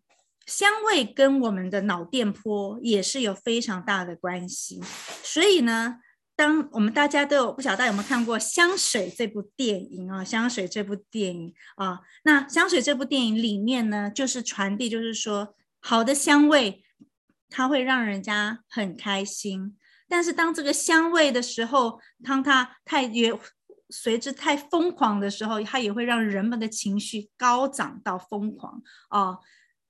[0.46, 4.80] 香味跟我们的脑电波也是有非常大的关系。
[5.24, 5.98] 所以呢，
[6.36, 15.54] 当我们大家都有不晓得有没有看过《香水》这部电影啊，《香水》这部电影啊，那《香水》这部电影里面呢，就是传递，就是说。
[15.88, 16.84] 好的香味，
[17.48, 19.78] 它会让人家很开心。
[20.08, 23.32] 但是当这个香味的时候，当它太也
[23.90, 29.38] 随之太疯狂的时候，它也会让人们的情绪高涨到疯狂哦。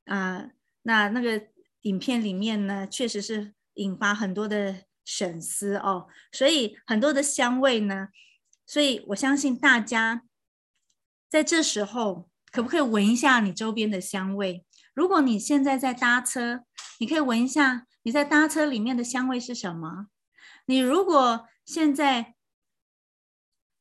[0.04, 0.50] 啊、
[0.82, 1.46] 那那个
[1.80, 6.08] 影片里面呢，确实是引发很多的省思哦。
[6.30, 8.08] 所以很多的香味呢，
[8.66, 10.24] 所以我相信大家
[11.30, 14.65] 在这时候可不可以闻一下你周边的香味？
[14.96, 16.62] 如果你现在在搭车，
[17.00, 20.06] 你可以闻一下你在搭车里面的香味是什么？
[20.64, 22.34] 你如果现在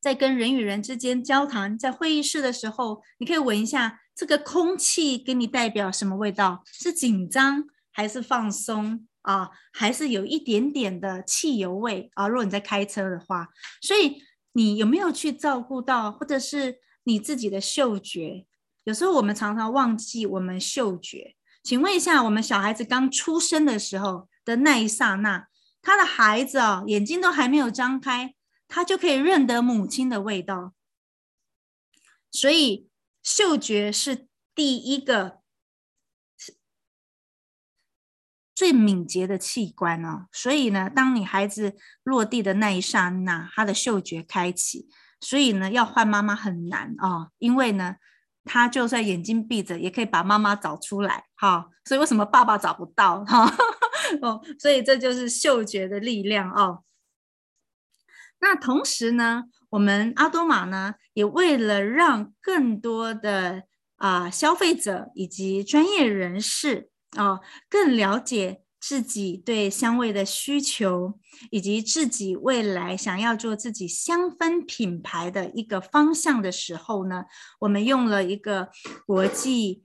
[0.02, 6.64] 在跟人与人之间交谈，在会议室的时候，你可以闻一下这个空气给你代表什么味道？
[6.66, 9.52] 是紧张还是放松啊？
[9.72, 12.28] 还是有一点点的汽油味啊？
[12.28, 13.48] 如果你在开车的话，
[13.82, 18.46] 所以你有没有去照顾到，或者是你自己的嗅觉？
[18.86, 21.36] 有时候我们常常忘记我们嗅觉。
[21.64, 25.48] 请问一下，我们小孩子刚出生的时候的那一刹那，
[25.82, 28.36] 他的孩子哦，眼睛都还没有张开，
[28.68, 30.76] 他就可以认得母亲的味道。
[32.30, 32.88] 所以
[33.24, 35.40] 嗅觉是第一个
[38.54, 40.28] 最敏捷的器官哦。
[40.32, 44.88] 所以呢，当你孩子落地的那一刹那，他的嗅觉开启，
[45.20, 47.96] 所以呢，要换妈妈很难哦，因为呢。
[48.46, 51.70] 他就算眼睛闭着，也可以把妈妈找出来，哈。
[51.84, 53.52] 所以为什么爸爸找不到，哈？
[54.22, 56.84] 哦，所以这就是嗅觉的力量哦。
[58.40, 63.64] 那同时呢，我们阿多玛呢，也为了让更多的
[63.98, 68.62] 啊、消费者以及专业人士哦更了解。
[68.88, 71.18] 自己对香味的需求，
[71.50, 77.24] 以及自己未来想要做自己香氛品牌的一个方向的时候呢，
[77.62, 78.70] 我们用了一个
[79.08, 79.84] 国际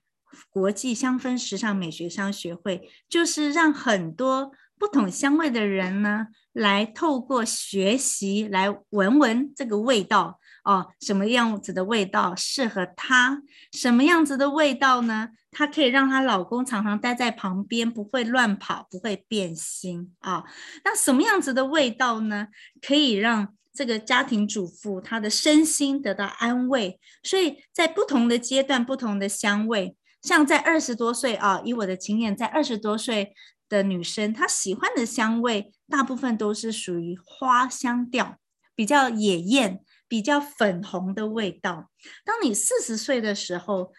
[0.50, 10.38] 国际香氛时尚美学商学会，就是让很多不同香味的人呢，来透过学习来闻闻这个味道。
[10.64, 13.42] 哦，什么样子的味道适合她？
[13.72, 15.30] 什么样子的味道呢？
[15.50, 20.44] 她可以让她老公常常待在旁边，不会乱跑，不会变心啊、
[20.84, 22.48] 那什么样子的味道呢？
[22.80, 27.00] 可以让这个家庭主妇她的身心得到安慰。
[27.22, 33.34] 所以在不同的阶段，不同的香味，像在二十多岁啊，以我的经验，在二十多岁
[33.68, 38.36] 的女生，她喜欢的香味大部分都是属于花香调，
[38.74, 39.80] 比较野艳。
[40.10, 41.88] 比较粉红的味道。
[42.24, 43.92] 当你四十岁的时候，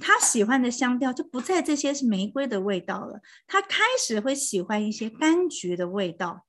[0.00, 6.46] 他喜欢的香调就不再这些是玫瑰的味道了，他开始会喜欢一些柑橘的味道，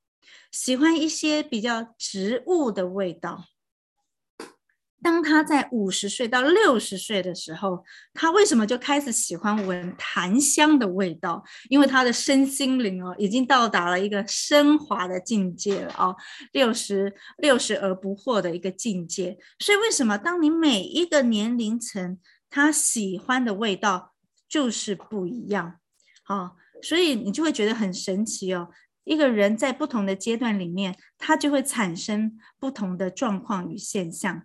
[0.49, 3.43] 喜欢一些比较植物的味道。
[5.05, 11.43] 当他在五十岁到六十岁的时候，他为什么就开始喜欢闻檀香的味道？
[11.69, 16.15] 因为他的身心灵哦，已经到达了一个升华的境界了哦，
[16.53, 19.37] 六十六十而不惑的一个境界。
[19.59, 22.17] 所以为什么当你每一个年龄层
[22.49, 24.15] 他喜欢的味道
[24.49, 25.75] 就是不一样？
[26.27, 28.69] 哦，所以你就会觉得很神奇哦。
[29.03, 34.41] 一个人在不同的阶段里面，他就会产生不同的状况与现象。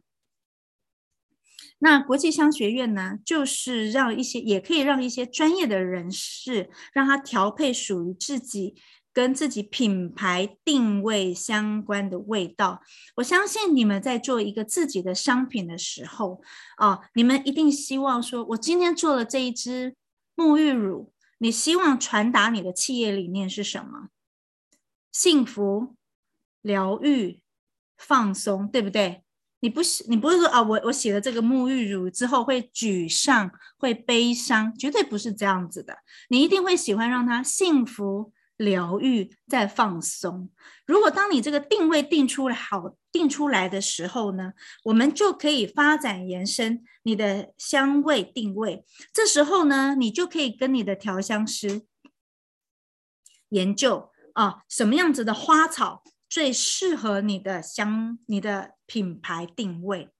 [1.82, 8.74] 那国际香学院呢，就是让一些，也可以让一些专业的人士，让他调配属于自己
[9.12, 12.82] 跟自己品牌定位相关的味道。
[13.16, 16.42] 我相信你们在做一个自己的商品的时候，
[16.76, 19.96] 啊，你们一定希望说，我今天做了这一支
[20.36, 24.10] 沐浴乳，你希望传达你的企业理念是什么？
[25.10, 25.96] 幸福、
[26.60, 27.40] 疗愈、
[27.96, 29.24] 放松，对不对？
[29.60, 35.98] 你不是你不是说啊，我我洗了这个沐浴乳之后会沮丧、会悲伤，绝对不是这样子的。
[36.28, 40.50] 你一定会喜欢让它幸福、疗愈、再放松。
[40.86, 44.52] 如果当你这个定位定出来好定出来的时候呢，
[44.84, 48.84] 我们就可以发展延伸你的香味定位。
[49.12, 51.82] 这时候呢，你就可以跟你的调香师
[53.50, 56.02] 研究啊，什么样子的花草。
[56.30, 60.10] 最适合你的香，你的品牌定位。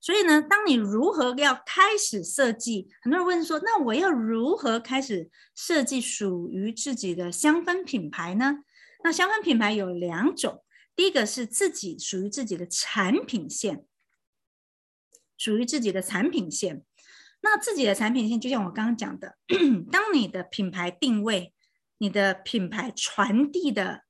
[0.00, 2.88] 所以呢，当你如何要开始设计？
[3.02, 8.60] 很多人问说，那我要如何开始设计属于自己的香氛品牌呢？
[9.02, 10.62] 那香氛品牌有两种，
[10.94, 13.84] 第一个是自己属于自己的产品线，
[15.36, 16.84] 属于自己的产品线。
[17.40, 19.36] 那自己的产品线，就像我刚刚讲的，
[19.90, 21.52] 当你的品牌定位，
[21.98, 24.05] 你的品牌传递的。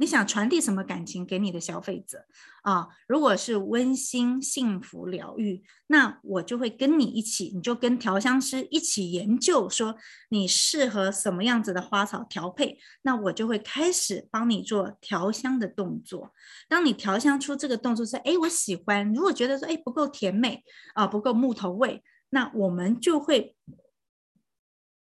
[0.00, 2.24] 你想传递什么感情给你的消费者
[2.62, 2.86] 啊？
[3.08, 9.96] 如果是温馨、幸福、疗愈，那我就会跟你一起，你就跟调香师一起研究，说
[10.28, 16.32] 你适合什么样子的花草调配，那我就会开始帮你做调香的动作。
[16.68, 19.12] 当你调香出这个动作是，哎，我喜欢。
[19.12, 20.62] 如果觉得说，哎，不够甜美
[20.94, 23.56] 啊，不够木头味，那我们就会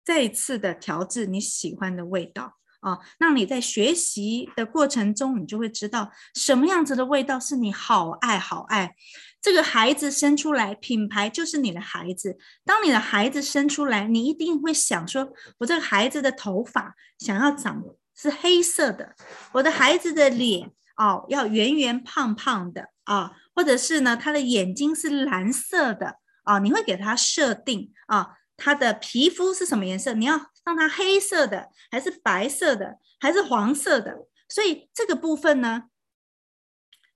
[0.05, 2.53] 再一次的调制你喜欢的味道。
[2.85, 8.93] 啊，那你在学习的过程中，你就会知道什么样子的味道是你好爱好爱。
[9.41, 12.37] 这个孩子生出来，品牌就是你的孩子。
[12.63, 17.83] 当你的孩子生出来，你一定会想说，我这个孩子的头发想要长
[18.15, 19.15] 是黑色的，
[19.53, 28.29] 我的孩子的脸哦要圆圆胖胖的啊，或者是呢他的眼睛是蓝色的啊，你会给他设定啊。
[28.57, 30.13] 它的皮肤是什么颜色？
[30.13, 34.27] 你要让它黑色的，还是白色的，还是黄色的？
[34.47, 35.85] 所以这个部分呢，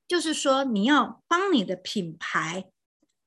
[0.07, 2.65] 就是说你要帮你的品牌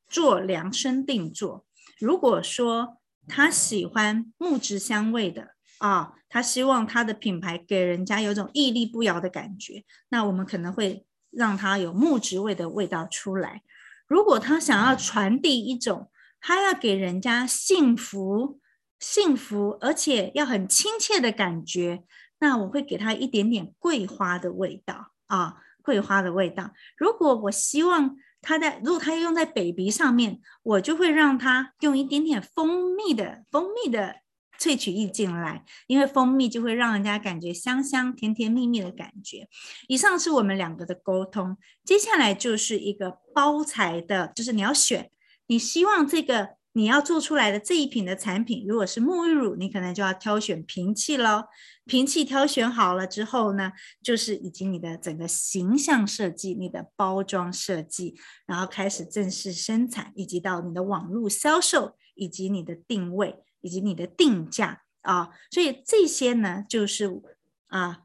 [0.08, 1.64] 做量身定做。
[1.98, 2.98] 如果说
[3.28, 13.62] 他喜欢木质香味的啊，他希望他的品牌给人家有种屹立不摇的感觉，那我们可能会让他有木质味的味道出来。
[14.06, 16.10] 如果他想要传递一种，
[16.42, 18.60] 他要给人家幸福、
[18.98, 22.02] 幸福，而且要很亲切的感觉。
[22.40, 26.72] 那我会给他一点点桂花的味道啊，桂花的味道。
[26.96, 34.16] 如果我希望他在，如果他用在 baby 上面，我就会让他用一点点蜂蜜的蜂蜜的
[34.58, 39.48] 萃取液进来，因为蜂蜜就会让人家感觉香香、甜甜蜜蜜的感觉。
[39.86, 45.08] 以上是我们两个的沟通，接下来就是一个包材的，就是你要选。
[45.46, 51.44] 你希望这个你要做出来的这一瓶的产品，如果是沐浴乳，你可能就要挑选瓶器喽。
[51.84, 53.72] 瓶器挑选好了之后呢，
[54.02, 58.14] 就是以及你的整个形象设计、你的包装设计，
[58.46, 65.30] 然后开始正式生产，以及到你的网络销售，以及你的定位，以及你的定价啊。
[65.50, 67.20] 所以这些呢，就是
[67.66, 68.04] 啊，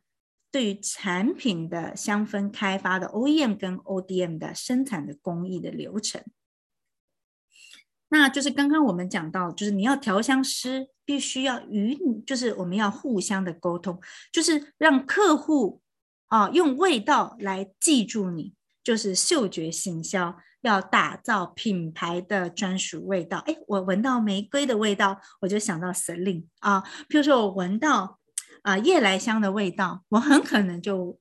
[0.52, 6.22] 对于产品的香氛开发的 OEM 跟 ODM 的生产的工艺的流程。
[8.10, 14.00] 那就是刚刚我们讲到，就是你要调香师必须要与你，就是我们要互相的沟通，
[14.32, 15.82] 就是让客户
[16.28, 18.54] 啊用味道来记住你，
[18.84, 23.40] 就是嗅觉行销，要打造品牌的专属味道。
[23.46, 28.20] 哎，我闻到玫瑰的味道，我就想到 Celine 啊，譬如说我闻到
[28.62, 31.20] 啊夜来香的味道，我很可能就。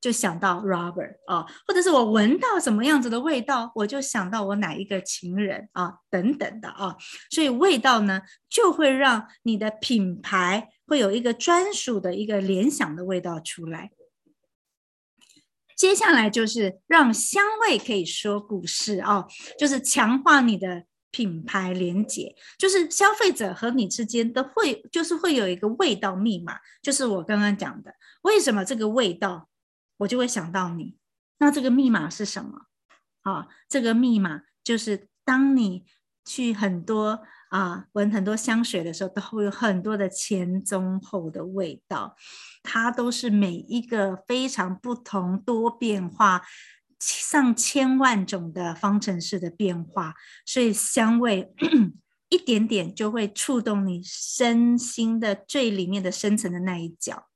[0.00, 6.96] 就想到 Robert 啊，或者是我闻到什么样子的味道，我就想到我哪一个情人啊，等等的啊，
[7.30, 13.90] 所以味道呢，就会让你的品牌会有一个专属的一个联想的味道出来。
[15.76, 19.26] 接下来就是让香味可以说故事啊，
[19.58, 27.92] 就是强化你的品牌连接，就是消费者和你之间都会，就是会有一个味道密码，就是我刚刚讲的，
[28.22, 29.49] 为什么这个味道。
[30.00, 30.96] 我就会想到你，
[31.38, 32.66] 那这个密码是什么？
[33.22, 35.84] 啊，这个密码就是当你
[36.24, 42.16] 去很多啊闻很多香水的时候，都会有很多的前中后的味道，
[42.62, 46.42] 它都是每一个非常不同、多变化、
[46.98, 50.14] 上千万种的方程式的变化，
[50.46, 51.52] 所以香味
[52.30, 57.29] 一点点就会触动你身心的最里面的深层的那一角。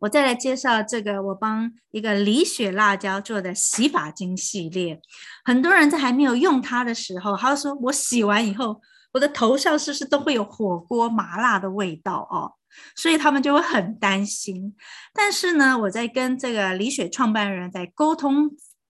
[0.00, 5.00] 我再来介绍这个，我帮一个李雪辣椒做的洗发精系列。
[5.44, 8.80] 很多人在还没有用它的时候，他说我洗完以后，
[9.12, 12.54] 我的头上是不是都会有火锅麻辣的味道哦？
[12.96, 14.74] 所以他们就会很担心。
[15.12, 18.50] 但是呢，我在跟这个李雪创办人在沟通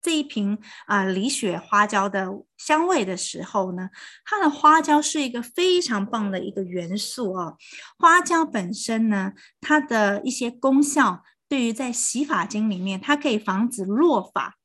[0.04, 2.28] 这一瓶啊、呃、李雪花椒的
[2.58, 3.88] 香味的时候呢，
[4.22, 7.56] 它的花椒是一个非常棒的一个元素哦。
[7.96, 9.32] 花椒本身呢，
[9.62, 14.56] 它的一些功效，对于在洗发精里面，它可以防止落发，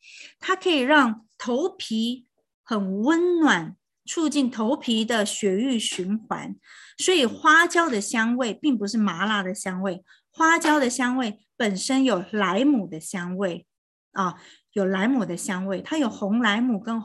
[0.41, 2.27] 它可以让头皮
[2.61, 6.53] 很温暖，促进头皮的血液循环。
[6.97, 13.65] 所以花椒的香味并不是麻辣的香味，花椒的香味本身有莱姆的香味
[14.11, 14.35] 啊。
[14.73, 17.01] 有莱姆的香味，它有红莱姆跟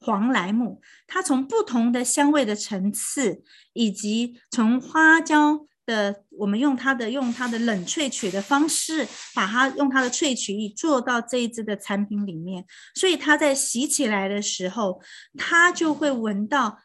[0.00, 3.42] 黄莱姆，它从不同的香味的层次，
[3.72, 12.64] 以及从花椒的，我们用它的用它的冷萃取的方式，把它用它的萃取液做到这一支的产品里面，
[12.94, 15.02] 所以它在洗起来的时候，
[15.36, 16.78] 它就会闻到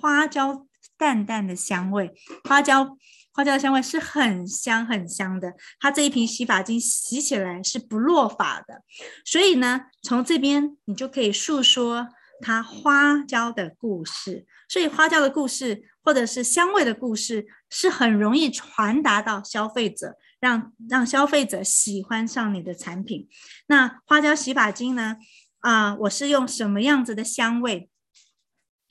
[0.00, 2.12] 花椒淡淡的香味，
[2.44, 2.96] 花椒。
[3.32, 8.82] 花椒的香味是很香很香的，它这一瓶洗发精洗起来是不落发的，
[9.24, 12.08] 所以呢，从这边你就可以诉说
[12.40, 14.46] 它花椒的故事。
[14.68, 23.28] 所以花椒的故事或者是香味的故事是很容易传达到消费者，让让消费者喜欢上你的产品。
[23.66, 25.16] 那花椒洗发精呢？
[25.60, 27.90] 啊、我是用什么样子的香味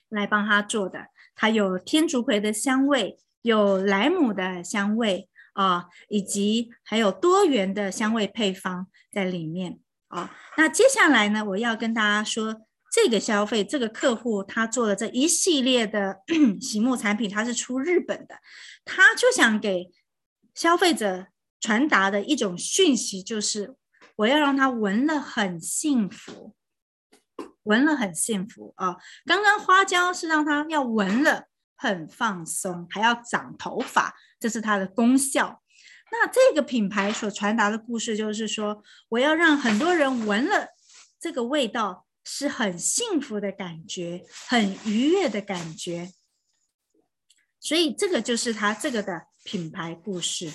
[0.09, 1.07] 来帮他做的？
[1.33, 3.17] 它有天竺葵的香味。
[3.41, 10.35] 有莱姆的香味啊，以及还有多元的香味配方在里面啊。
[10.57, 12.61] 那接下来呢，我要跟大家说，
[12.91, 16.19] 这个消费这个客户他做的这一系列的
[16.59, 18.35] 洗沐产品，他是出日本的，
[18.83, 19.91] 他就想给
[20.53, 21.27] 消费者
[21.59, 23.75] 传达的一种讯息，就是
[24.17, 26.53] 我要让他闻了很幸福，
[27.63, 28.97] 闻了很幸福啊。
[29.25, 31.48] 刚刚花椒是让他要闻了。
[31.79, 35.63] 很放松，还要长头发，这是它的功效。
[36.11, 40.67] 那这个品牌所传达的故事就是说，我要让很多人闻了
[41.17, 46.11] 这个味道是很幸福的感觉，很愉悦的感觉。
[47.61, 50.51] 所以这个就是它这个的品牌故事。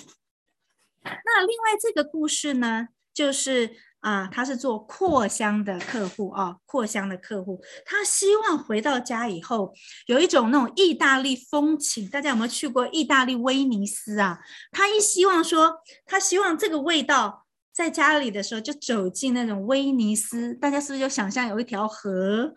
[1.01, 3.75] 那另外这个故事呢，就是。
[4.05, 9.73] 啊，他是做扩香的客户啊，扩香的客户，他希望回到家以后
[10.05, 12.07] 有一种那种意大利风情。
[12.07, 14.37] 大家有没有去过意大利威尼斯啊？
[14.71, 22.53] 他一希望说，他希望这个味道在家里的时候就走进那种威尼斯，大家是不是就想象有一条河？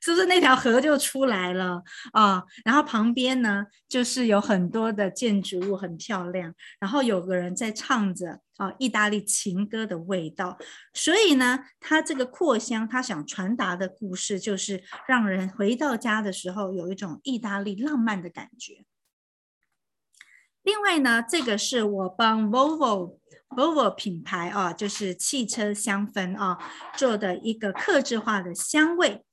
[0.00, 2.42] 是不是那条河就出来了啊？
[2.64, 6.54] 然后旁边呢，就是有很多的建筑物，很漂亮。
[6.78, 10.58] 然后有个人在唱着啊，意大利情歌的味道。
[10.92, 18.84] 所以呢，他这个扩香，他想传达的故事，就是让人回到家的时候有一种意大利浪漫的感觉。
[20.62, 23.16] 另外呢，这个是我帮 Volvo
[23.48, 26.58] Volvo 品牌啊，就是汽车香氛啊
[26.96, 29.24] 做的一个客制化的香味。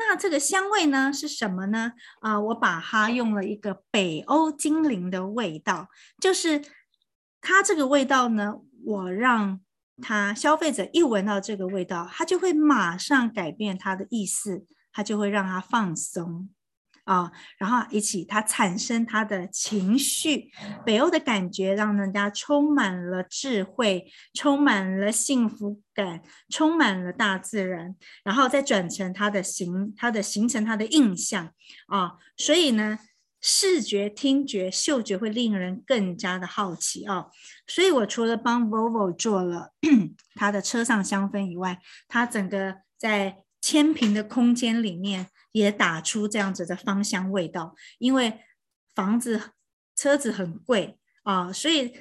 [0.00, 1.92] 那这个香味呢是什么呢？
[2.20, 5.88] 啊、我把它用了一个北欧精灵的味道，
[6.18, 6.62] 就是
[7.40, 9.60] 它这个味道呢，我让
[10.02, 16.48] 它消费者一闻到这个味道，它就会马上改变它的意思，它就会让它放松。
[17.10, 20.48] 啊，然后一起，它产生它的情绪，
[20.86, 31.50] 北欧的感觉让人家充满了智慧，充满了幸福感，充满了大自然，然后再转成它的形，它的形成它的印象
[31.88, 33.00] 啊，所以呢，
[33.40, 37.26] 视觉、听觉、嗅觉会令人更加的好奇啊，
[37.66, 39.72] 所以我除了帮 Volvo 做了
[40.36, 45.26] 它的车上香氛以外，它整个在千平的空间里面。
[45.52, 48.40] 也打出这样子的芳香味道，因为
[48.94, 49.52] 房子、
[49.96, 51.92] 车子很贵啊，所以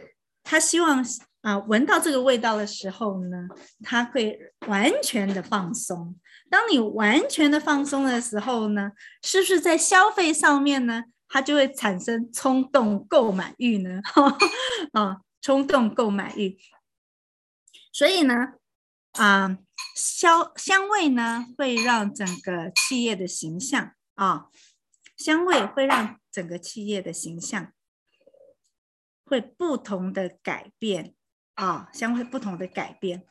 [0.43, 1.03] 他希望
[1.41, 3.47] 啊，闻到这个味道的时候呢，
[3.83, 4.37] 他会
[4.67, 6.15] 完全的放松。
[6.49, 8.91] 当你完全的放松的时候呢，
[9.21, 14.01] 是不是在消费上面呢，它就会产生冲动购买欲呢？
[14.93, 16.57] 啊，冲动购买欲。
[17.91, 18.35] 所以呢，
[19.13, 19.57] 啊。
[19.99, 24.45] 香香味呢，会让整个企业的形象啊，
[25.17, 27.73] 香味会让整个企业的形象
[29.25, 31.13] 会不同的改变
[31.55, 33.25] 啊，香味不同的改变。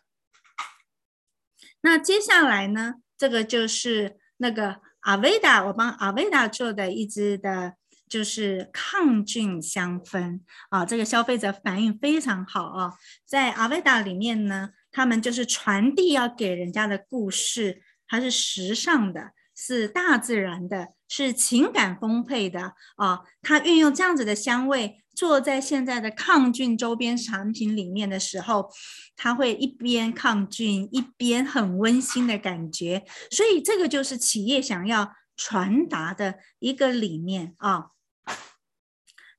[1.80, 12.92] 那接下来呢，这个就是那个阿维达，我帮阿维达做的一支的就是抗菌香氛啊，这个消费者反应非常好啊。
[13.24, 23.20] 在阿维达里面呢，他们就是传递要给人家的故事，它是时尚的，是大自然的，是情感丰沛的啊。
[23.40, 28.72] 他运用这样子的香味，做在现在的抗菌周边产品里面的时候，
[29.14, 33.04] 它会一边抗菌，一边很温馨的感觉。
[33.30, 37.90] 所以这个就是企业想要传达的一个理念啊。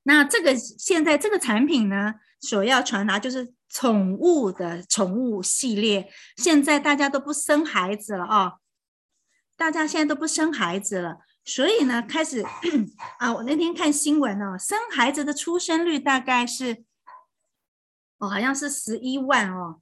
[0.04, 6.12] 那这个现在这个产品呢，所要传达就是宠物的宠物系列。
[6.36, 8.58] 现在大家都不生孩子了啊，
[9.56, 12.44] 大家现在都不生孩子了，所以呢，开始
[13.18, 16.84] 啊，我那天看新闻哦，生孩子的出生率大概是
[18.18, 19.80] 哦，好像是十一万哦，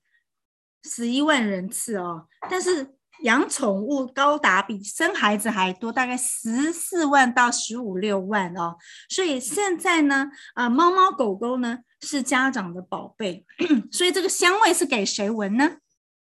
[0.85, 2.98] 十一万人次哦，但是。
[3.23, 8.77] 养宠物高达比生孩子还多，大概十四万到十五六万哦。
[9.09, 13.45] 所以现在呢，啊，猫猫狗狗呢是家长的宝贝，
[13.91, 15.79] 所以这个香味是给谁闻呢？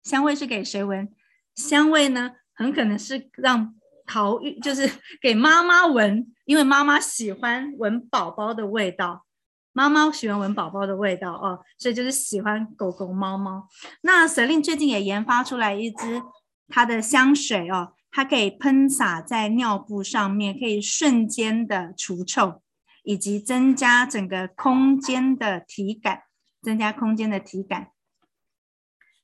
[0.03, 1.07] 香味是给谁闻？
[1.53, 3.75] 香味呢，很可能是让
[4.07, 4.89] 陶玉，就是
[5.21, 9.25] 给妈妈闻，因为妈妈喜欢闻宝宝的味道，
[9.71, 13.67] 妈妈喜欢闻宝宝的味道哦，所以就是喜欢狗狗猫猫。
[14.01, 16.23] 那 Celine 最近也研发出来一支。
[16.71, 22.61] 它的香水哦，它可以喷洒在尿布上面，可以瞬间的除臭，
[23.03, 26.23] 以及增加整个空间的体感，
[26.61, 27.89] 增加空间的体感。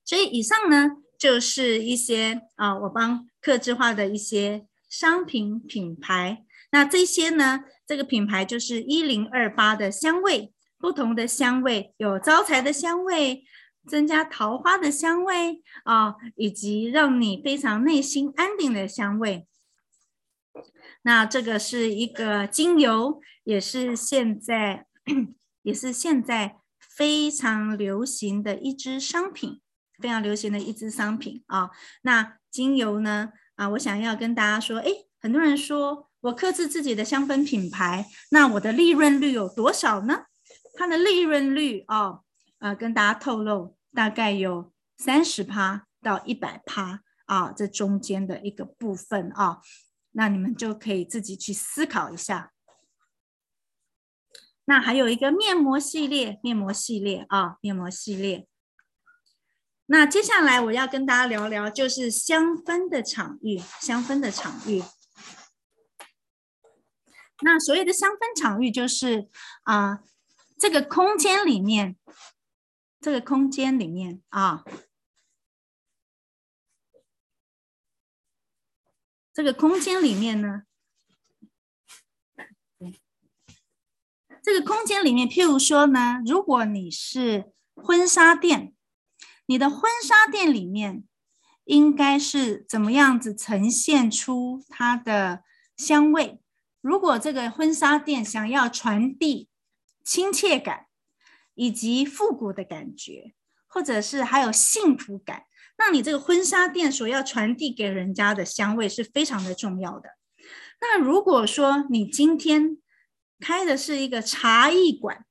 [0.04, 6.44] 所以以上呢，就是一些啊，我帮客制化的一些商品品牌。
[6.72, 13.44] 那这些呢，这个品牌就是一零二八的香味，不同的香味，有招财的香味。
[13.88, 19.48] 增加桃花的香味啊，以及让你非常内心安定的香味。
[21.04, 24.86] 那这个是一个精油，也是现在
[25.64, 29.62] 也是现在非常流行的一支商品，
[30.00, 31.70] 非常流行的一支商品啊。
[32.02, 40.26] 那精油呢啊，我想要跟大家说，哎，很多人说我克制自己的香氛品牌，那我的利润率有多少呢？
[40.76, 42.24] 它的利润率哦，
[42.60, 43.77] 啊，跟大家透露。
[43.98, 49.60] 大概有三十趴到一百趴啊，这中间的一个部分啊，
[50.12, 52.54] 那你们就可以自己去思考一下。
[54.66, 58.48] 那还有一个面膜系列，面膜系列啊，面膜系列。
[59.88, 64.84] 那接下来我要跟大家聊聊，就是香氛的场域，香氛的场域。
[67.42, 69.28] 那所谓的香氛场域，就是
[69.64, 70.04] 啊，
[70.60, 71.98] 这个空间里面。
[73.00, 74.66] 这个空间里面啊，
[79.32, 80.64] 这个空间里面呢，
[84.44, 88.74] 这个空间里面，譬如说呢，如果你是婚纱店，
[89.46, 91.06] 你的婚纱店里面
[91.66, 95.44] 应该是怎么样子呈现出它的
[95.78, 96.42] 香味？
[96.82, 99.50] 如果这个婚纱店想要传递
[100.04, 100.88] 亲切感。
[101.58, 103.34] 以及复古的感觉，
[103.66, 105.46] 或者是还有幸福感，
[105.80, 110.12] 那你这个婚纱店所要传递给人家的香味是非常的重要的。
[110.80, 112.78] 那如果说你今天
[113.40, 115.26] 开的是一个茶艺馆，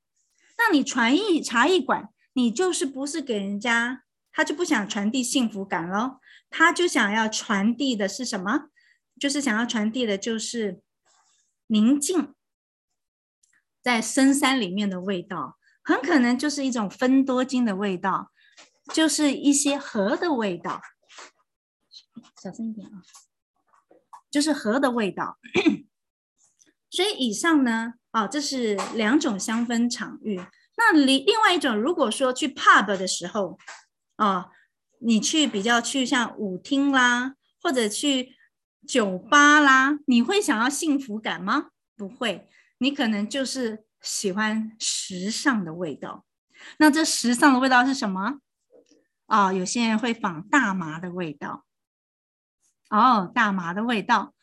[0.57, 4.03] 那你传艺茶艺馆，你就是不是给人家，
[4.33, 6.19] 他就不想传递幸福感喽，
[6.49, 8.65] 他就想要传递的是什么？
[9.17, 10.81] 就是想要传递的就是
[11.67, 12.33] 宁静，
[13.81, 15.57] 在深山里面的味道。
[15.87, 18.29] 很可能就是一种分多精的味道，
[18.93, 20.81] 就是一些荷的味道。
[22.43, 22.99] 小声一点啊，
[24.29, 25.37] 就是荷的味道。
[26.91, 30.35] 所以以上呢，啊，这是两种香氛场域。
[30.75, 33.57] 那另另外一种，如果说去 pub 的时候，
[34.17, 34.47] 啊，
[34.99, 38.35] 你去比较去像舞厅啦，或者去
[38.85, 41.69] 酒吧啦，你会想要幸福感吗？
[41.95, 43.86] 不会，你可能就是。
[44.01, 46.25] 喜欢时尚的味道，
[46.79, 48.39] 那这时尚的味道是什么？
[49.25, 51.65] 啊、有些人会仿大麻的味道，
[52.89, 54.33] 哦，大麻的味道，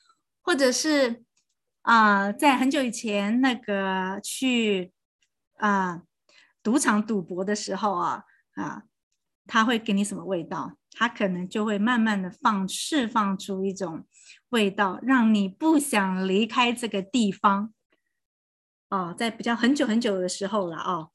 [0.43, 1.25] 或者是
[1.83, 4.93] 啊、在很久以前那个去
[5.57, 6.03] 啊
[6.63, 8.25] 赌场赌博的时候啊
[8.55, 8.83] 啊，
[9.47, 10.77] 他会给你什么味道？
[10.97, 14.07] 他可能就会慢慢的放释放出一种
[14.51, 17.73] 味道，让你不想离开这个地方。
[18.95, 21.11] 哦，在比较很久很久的时候了哦，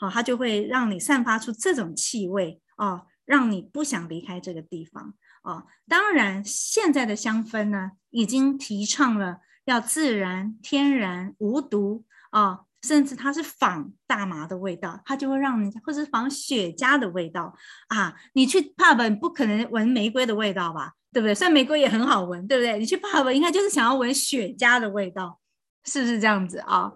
[0.00, 5.14] 好，它就会让你散发出这种气味哦，让你不想离开这个地方
[5.44, 5.64] 哦。
[5.86, 17.54] 当然，现在的香氛呢，已经提倡了要自然、天然、无毒啊，甚至它是仿大麻的味道，它就会让你，或是仿雪茄的味道
[17.86, 18.16] 啊。
[18.32, 20.94] 你去 pub 不可能闻玫瑰的味道吧？
[21.12, 21.34] 对不对？
[21.34, 22.78] 虽然玫瑰也很好闻，对不对？
[22.78, 25.39] 你去 pub 应该就是想要闻雪茄的味道，
[25.84, 26.92] 是不是这样子啊？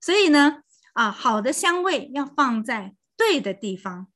[0.00, 0.62] 所以呢，
[0.94, 4.08] 啊，好的香味要放在对的地方。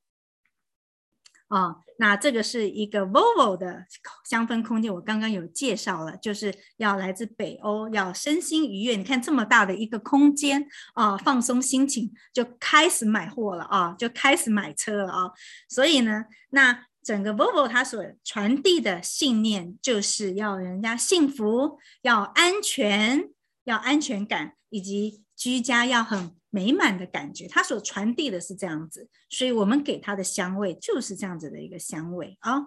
[1.49, 3.87] 啊，那这个是一个 Volvo 的
[4.29, 8.97] 香氛空间，我刚刚有介绍了，就是要来自北欧，要身心愉悦。
[8.97, 15.31] 你看这么大的一个空间啊，放松心情，就开始买货了啊，就开始买车了啊。
[15.69, 23.31] 所以呢，那整个 Volvo 它所传递的信念，就是要人家幸福，要安全，
[23.67, 26.35] 要安全感，以及居家要很。
[26.49, 32.62] 美满的感觉，它所传递的是这样子，所以我们给它的香味就是这样子的一个香味啊。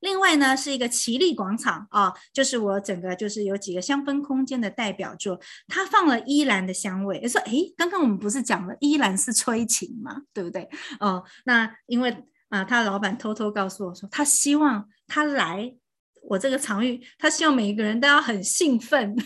[0.00, 5.38] 另外呢，是一个奇丽广场啊，就是我整个就是有几个香氛空间的代表作，
[5.68, 7.24] 它放了依兰的香味。
[7.28, 10.22] 说，哎，刚刚我们不是讲了依兰是催情嘛？
[10.34, 10.68] 对不对？
[10.98, 15.76] 哦，那因为啊，他老板偷偷告诉我说，他希望他来。
[16.22, 19.16] 我这个场域，他希望每一个人都要很兴奋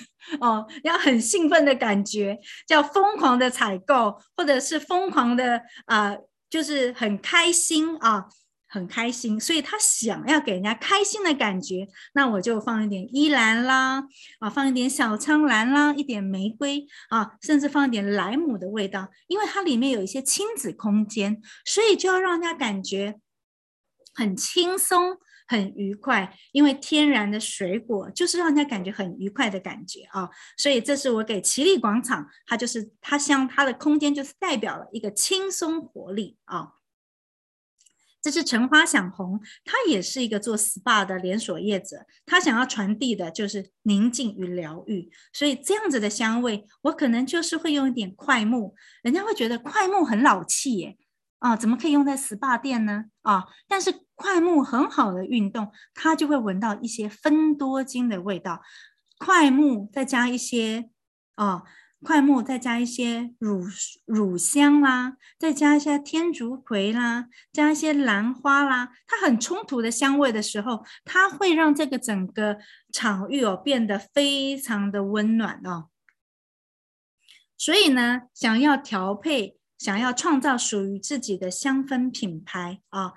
[0.40, 6.16] 哦，要很兴奋的感觉，叫疯狂的采购，或者是疯狂的啊、
[6.48, 8.26] 就是很开心啊，
[8.66, 9.38] 很开心。
[9.38, 14.04] 所以他想要给人家开心的感觉，那我就放一点依兰啦，
[14.38, 23.16] 啊，放一点小苍兰啦，一点玫瑰啊，甚至放一点莱姆的味道，因为它里面有一些亲子空间，所以就要让人家感觉
[24.14, 25.18] 很轻松。
[25.46, 36.74] 很愉快，因为天然的水果就是让人家感觉很愉快的感觉啊，所以这是我给奇丽广场，它就是它像它的空间就是代表了一个轻松活力啊。
[38.22, 50.96] 这是橙花想红，它也是一个做 SPA 的连锁业者，他想要传递的就是宁静与疗愈，所以这样子的香味，我可能就是会用一点快木，人家会觉得快木很老气耶。
[51.44, 53.04] 啊，怎么可以用在 SPA 店呢？
[53.20, 58.62] 啊，但是快木很好的运动，它就会闻到一些芬多精的味道。
[59.18, 60.88] 快木再加一些
[61.34, 61.62] 啊，
[62.02, 63.62] 快木再加一些乳
[64.06, 72.56] 乳香啦，再加一些天竺葵啦，加一些兰花啦，它很冲突的香味的时候，它会让这个整个
[72.90, 75.90] 场域哦变得非常的温暖哦。
[77.58, 79.58] 所以呢，想要调配。
[79.78, 83.12] 想要创造属于自己的香氛品牌啊，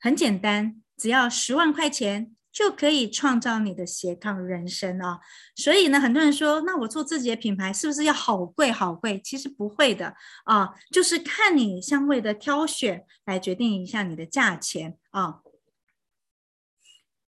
[0.00, 5.20] 很简单，只要十万块钱就可以创造你的斜杠人生啊！
[5.54, 9.20] 所以呢，很多人说，那我做自己的品牌是不是要好贵好贵？
[9.22, 10.14] 其实不会的
[10.44, 15.40] 啊，就是看你香味的挑选来决定一下你的价钱啊。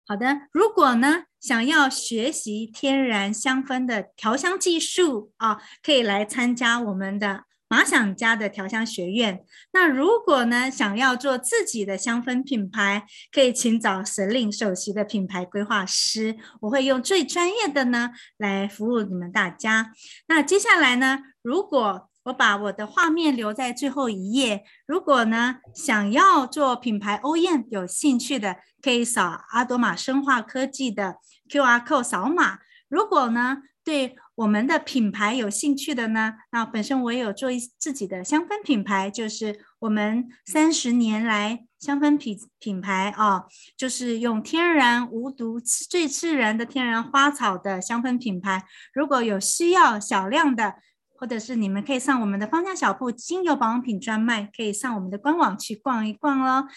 [0.06, 7.46] 好的，如果呢，想要学习天然香氛的调香技术啊，可以来参加我们的。
[7.72, 9.46] 马想家的调香学院。
[9.72, 19.94] 那如果呢，想要做自己的香氛品牌，可以请找神令首席的品牌规划师，我会用最专业的呢来服务你们大家。
[20.28, 31.16] 那接下来呢，如果我把我的画面留在最后一页，如果呢想要做品牌 OEM 有兴趣的，可以扫阿多玛生化科技的
[31.50, 32.60] QR code 扫码。
[32.90, 43.44] 如果呢对我们的品牌有兴趣的呢，那本身我也有做一自己的香氛品牌，就是我们三十年来香氛品品牌啊，
[43.78, 48.64] 就是用天然无毒、最自然的天然花草的香氛品牌。
[48.96, 50.74] 如果有需要小量的，
[51.20, 56.68] 或者是你们可以上我们的芳香小铺精油保养品专卖，可以上我们的官网去逛一逛哦。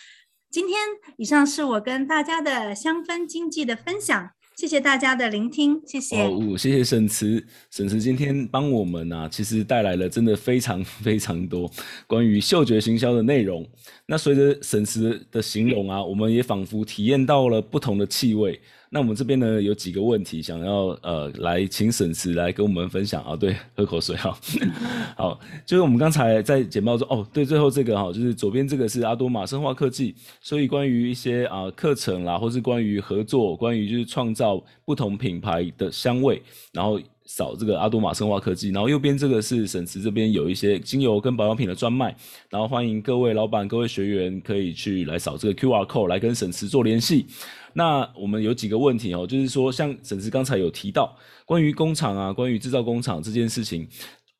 [0.50, 0.78] 今天
[1.16, 4.32] 以上是我跟大家的香氛经济的分享。
[4.56, 6.22] 谢谢大家的聆听，谢谢。
[6.22, 11.70] 哦，谢谢沈慈，沈慈今天帮我们啊，其实带来了真的非常非常多
[12.06, 13.66] 关于嗅觉行销的内容。
[14.06, 18.60] 那随着沈慈的形容啊，我们也仿佛体验到了不同的气味。
[18.94, 23.34] 那我们这边呢，有几个问题想要呃来请沈慈来跟我们分享啊。
[23.34, 24.38] 对， 喝口水哈。
[25.18, 36.40] 好，就是我们刚才在简报说哦，对，最后这个哈，就是左边这个是阿多玛生化科技，所以关于一些啊课程啦，或是关于合作，关于就是创造不同品牌的香味，
[36.72, 42.14] 然后扫这个阿多玛生化科技，然后右边这个是沈慈这边有一些精油跟保养品的专卖，
[42.48, 47.26] 然后欢迎各位老板、各位学员可以去来扫这个 QR code 来跟沈慈做联系。
[47.74, 51.14] 那我们有几个问题哦，就是说，像沈慈刚才有提到
[51.44, 53.86] 关于工厂啊，关于制造工厂这件事情，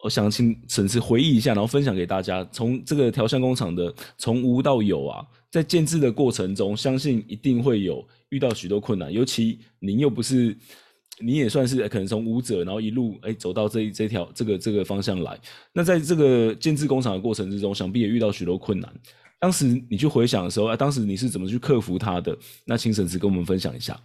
[0.03, 2.47] 我想请沈慈回忆一下，然后分享给大家。
[2.53, 10.57] 从这个调香工厂的从无到有啊，在建制的过程中，相信一定会有遇到许多困难，尤其您又不是
[11.18, 15.39] 你也算是可能从舞者，然后一路哎走到这这条这个这个方向来。
[15.72, 18.93] 那在这个建制工厂的过程之中，想必也遇到许多困难。
[19.39, 22.37] 当时你去回想的时候，啊，当时你是怎么去克服它的？
[22.64, 24.01] 那请沈慈跟我们分享一下。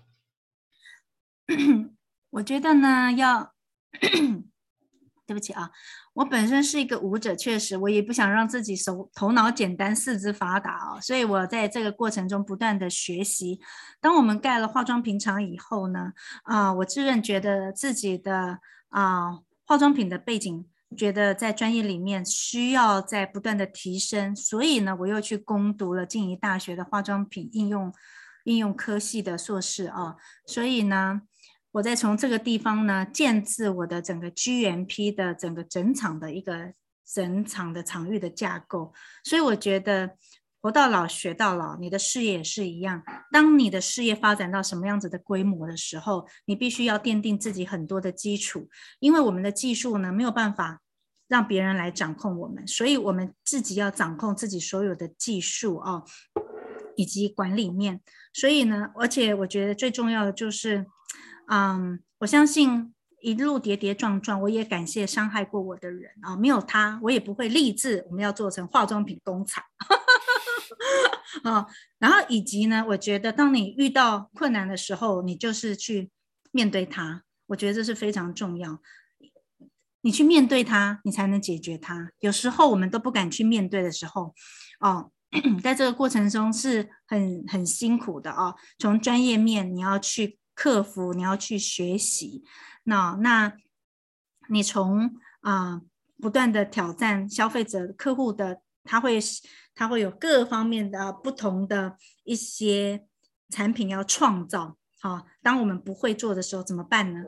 [2.32, 3.54] 我觉得呢，要
[5.26, 5.72] 对不起啊。
[6.14, 13.60] 我本身是一个舞者，确实，我也不想让自己手头脑简单，四肢发达哦，所以我在这个过程中不断的学习。
[14.02, 16.12] 当我们盖了化妆品厂以后呢，
[16.44, 18.60] 啊，我自认觉得自己的
[18.90, 20.66] 啊化妆品的背景，
[20.96, 27.94] 觉得在专业里面需要在不断的提升，所以呢，我又去攻读了静宜大学的化妆品应用
[28.46, 30.16] 应用科系的硕士啊，
[30.46, 31.22] 所以呢。
[31.74, 36.74] 我再从这个地方呢，建置我的整个 GMP 的整个整场的一个
[37.06, 38.92] 整场的场域的架构，
[39.24, 40.18] 所以我觉得
[40.62, 43.03] 活到老学到老，你的事业也是一样。
[43.32, 50.82] 当你的事业发展到什么样子的规模的时候，你必须要奠定自己很多的基础，因为我们的技术呢，没有办法
[51.28, 56.03] 让别人来掌控我们，所以我们自己要掌控自己所有的技术哦，
[56.95, 58.01] 以及管理面。
[58.34, 60.86] 所以呢，而且我觉得最重要的就是。
[61.51, 69.64] 嗯我相信一路跌跌撞撞，我也感谢伤害过我的人啊，没有他，我也不会立志我们要做成化妆品工厂
[71.44, 71.66] 啊。
[71.98, 76.10] 然后以及呢，我觉得当你遇到困难的时候，你就是去
[76.52, 78.80] 面对它，我觉得这是非常重要。
[80.02, 82.12] 你去面对它，你才能解决它。
[82.20, 84.34] 有时候我们都不敢去面对的时候，
[84.80, 85.12] 哦，
[85.64, 88.56] 在这个过程中是很很辛苦的哦。
[88.78, 90.38] 从专业面，你要去。
[90.62, 92.44] 克服，你要去学习，
[92.84, 93.54] 那那，
[94.50, 95.80] 你从啊、
[96.20, 99.18] 不断的挑战消费者客户的，他会
[99.80, 103.08] 它会有各方面的不同的一些
[103.50, 104.78] 产品要创造。
[105.00, 107.24] 好，当我们不会做的时候怎么办呢？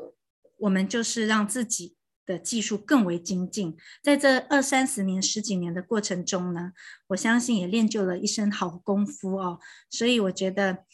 [0.57, 1.95] 我们就是让自己
[2.25, 6.73] 的技术更为精进，在这二三十年、十几年的过程中呢，
[7.07, 9.61] 我相信也练就了一身好功夫哦。
[9.89, 10.85] 所以我觉得。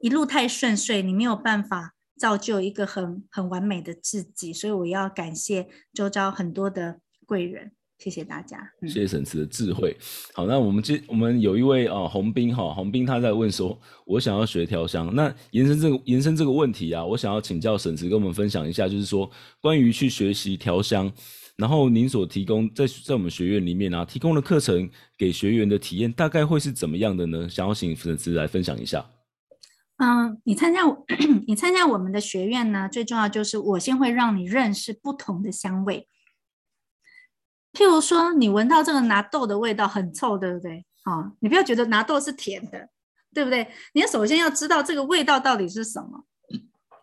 [0.00, 8.58] 一路太顺遂，你没有办法造就一个很很完美的自己，所以我要感谢周遭很多的贵人，谢谢大家。
[8.82, 9.96] 谢谢沈慈的智慧。
[10.34, 19.30] 好，那我们接我们有一位啊洪斌哈，洪斌他在问说，我想要学调香，那延伸这个延伸这个问题啊，我想要请教沈慈跟我们分享一下，就是说
[19.60, 21.10] 关于去学习调香，
[21.56, 27.48] 然后您所提供在在我们学院里面啊提供的课程给学员的体验大概会是怎么样的呢？
[27.48, 29.04] 想要请沈慈来分享一下。
[29.96, 30.82] 嗯，你参加
[31.48, 36.06] 你参加我们的学院呢，最重要就是我先会让你认识不同的香味。
[37.76, 40.86] 譬如说，你闻到这个拿豆的味道很臭，对不对？
[41.02, 42.88] 啊，你不要觉得拿豆是甜的，
[43.34, 43.68] 对不对？
[43.92, 46.24] 你首先要知道这个味道到底是什么。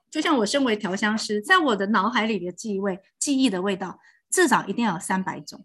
[0.09, 3.99] 就像我身为调香师，在我的脑海里的记忆味、记忆的味道，
[4.31, 5.63] 至少一定要有三百种，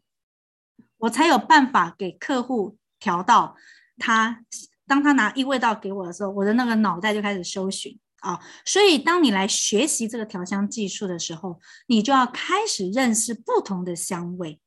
[0.99, 3.57] 我才有办法给客户调到
[3.97, 4.45] 他。
[4.87, 8.39] 当他拿一味道给我的时候，我的那个脑袋就开始搜寻啊。
[8.67, 14.61] 所以，当你来学习这个调香技术的时候，你就要开始认识不同的香味。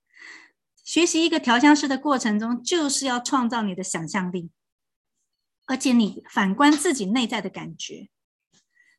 [0.92, 4.52] 学习一个调香师的过程中，就是要创造你的想象力，
[5.66, 8.10] 而且你反观自己内在的感觉，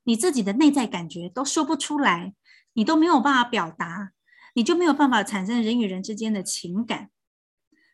[0.04, 2.32] 你自己的内在感觉都说不出来，
[2.72, 4.12] 你都没有办法表达，
[4.54, 7.10] 你就没有办法产生人与人之间的情感。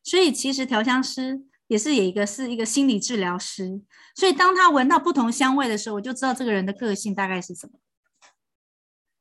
[0.05, 1.43] 所以，其实调香师。
[1.67, 3.83] 也是有一个是一个心理治疗师，
[4.15, 7.79] 所以当他闻到不同香味的时候，我就知道这个人的个性大概是什么。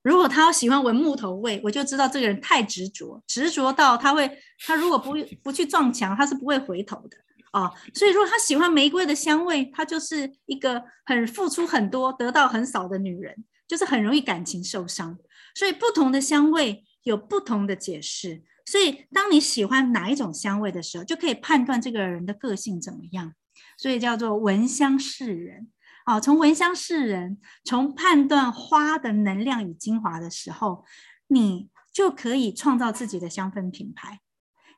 [0.08, 7.18] 如果他喜欢闻木头味，我就知道这个人太执着，执着到他会，他如果不 不去撞墙，他是不会回头的
[7.52, 7.70] 哦。
[7.94, 13.36] 所以如果他喜欢玫瑰的香味，他就是一个很付出很多，得到很少的女人，
[13.68, 15.18] 就是很容易感情受伤。
[15.54, 18.44] 所以不同的香味有不同的解释。
[18.66, 23.34] 所以，当你喜欢哪一种香味的时候，就可以判断这个人的个性怎么样。
[23.78, 25.70] 所以叫做闻香识人。
[26.08, 30.86] 哦，从闻香识人，从判断花的能量与精华的时候，
[31.28, 34.22] 你就可以创造自己的香氛品牌，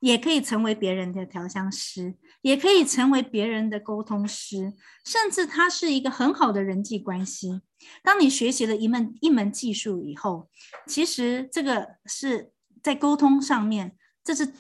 [0.02, 4.74] 也可以成为别人的调香师，也可以成为别人的沟通师，
[5.06, 7.62] 甚至它是一个很好的人际关系。
[8.04, 10.50] 当你学习了一门一门技术以后，
[10.86, 12.52] 其实这个是。
[12.82, 14.54] 在沟通上面，这是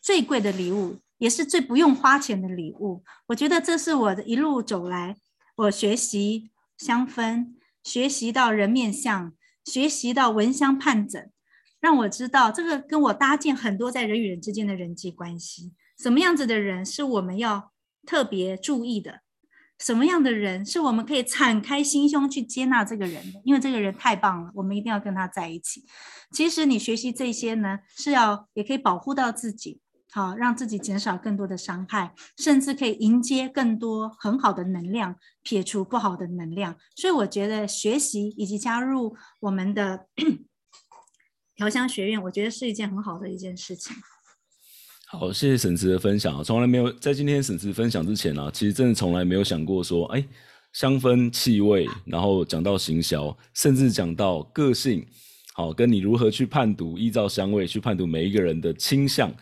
[0.00, 3.04] 最贵的礼物，也是最不用花钱的礼物。
[3.26, 5.14] 我觉得这是我的一路走来，
[5.56, 9.32] 我学习香氛，学习到人面相，
[9.64, 11.32] 学习到闻香判诊，
[11.80, 15.72] 让我知道这个跟我搭建很多在人与人之间的人际关系。
[15.98, 17.72] 什么样子的人是我们要
[18.06, 19.20] 特别注意的？
[19.78, 23.40] 什么样的人是我们可以敞开心胸去接纳这个人的？
[23.44, 25.84] 因为这个人太棒了，我们一定要跟他在一起。
[26.32, 29.80] 其实你学习这些呢，是要也可以保护到自己，
[30.10, 36.76] 好让自己减少更多的伤害，甚至可以迎接更多很好的能量，撇除不好的能量。
[36.94, 40.06] 所以我觉得学习以及加入我们的
[41.54, 43.96] 调香学院，我觉得是一件很好的一件事情。
[45.08, 46.42] 好，谢谢沈慈的分享啊！
[46.42, 50.26] 从来没有在今天沈慈分享之前呢、其实真的从来没有想过说，哎，
[50.72, 55.06] 香氛、气味，然后讲到行销，甚至讲到个性，
[55.54, 59.32] 好，跟你如何去判读，依照香味去判读每一个人的倾向，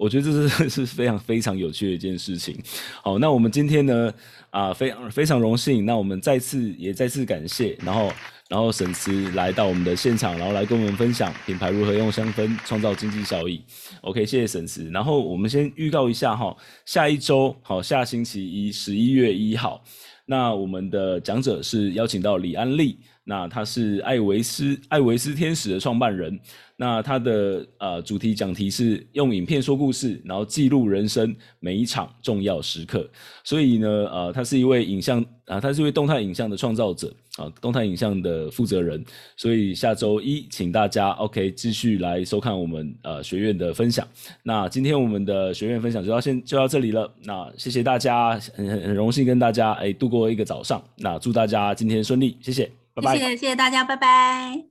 [0.00, 2.56] 我觉得这是 是非常非常有趣的一件事情。
[3.02, 4.12] 好，那我们今天呢，
[4.48, 8.10] 啊，非常非常荣幸，那我们再次也再次感谢，然后。
[8.50, 13.62] 然后沈慈来到我们的现场，然后来跟我们分享品牌如何用香氛创造经济效益。
[14.00, 14.90] OK，谢谢沈慈。
[14.90, 19.80] 然后我们先预告一下哈，下一周好，下星期一十一月一号，
[20.26, 26.36] 那我们的讲者是邀请到李安利，那他是艾维斯艾维斯天使的创办人。
[26.80, 33.06] 那他的呃主题讲题是用影片说故事，然后记录人生每一场重要时刻。
[33.44, 39.04] 所以呢，呃，他是一位影像啊、他是一位动态影像的创造者啊、动态影像的负责人。
[39.36, 44.08] 所以下周一，请大家 OK 继续来收看我们呃学院的分享。
[44.42, 47.12] 那今天我们的学院分享就到先就到这里了。
[47.24, 50.82] 那谢谢大家，很很很荣幸跟大家哎度过一个早上。
[50.96, 53.18] 那祝大家今天顺利，谢谢，拜拜。
[53.18, 54.64] 谢谢谢谢大家，拜拜，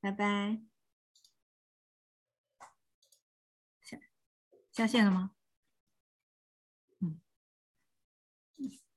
[0.00, 0.71] 拜拜。
[4.72, 5.32] 下线了吗？
[7.00, 7.20] 嗯，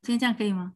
[0.02, 0.76] 今天这样可以吗？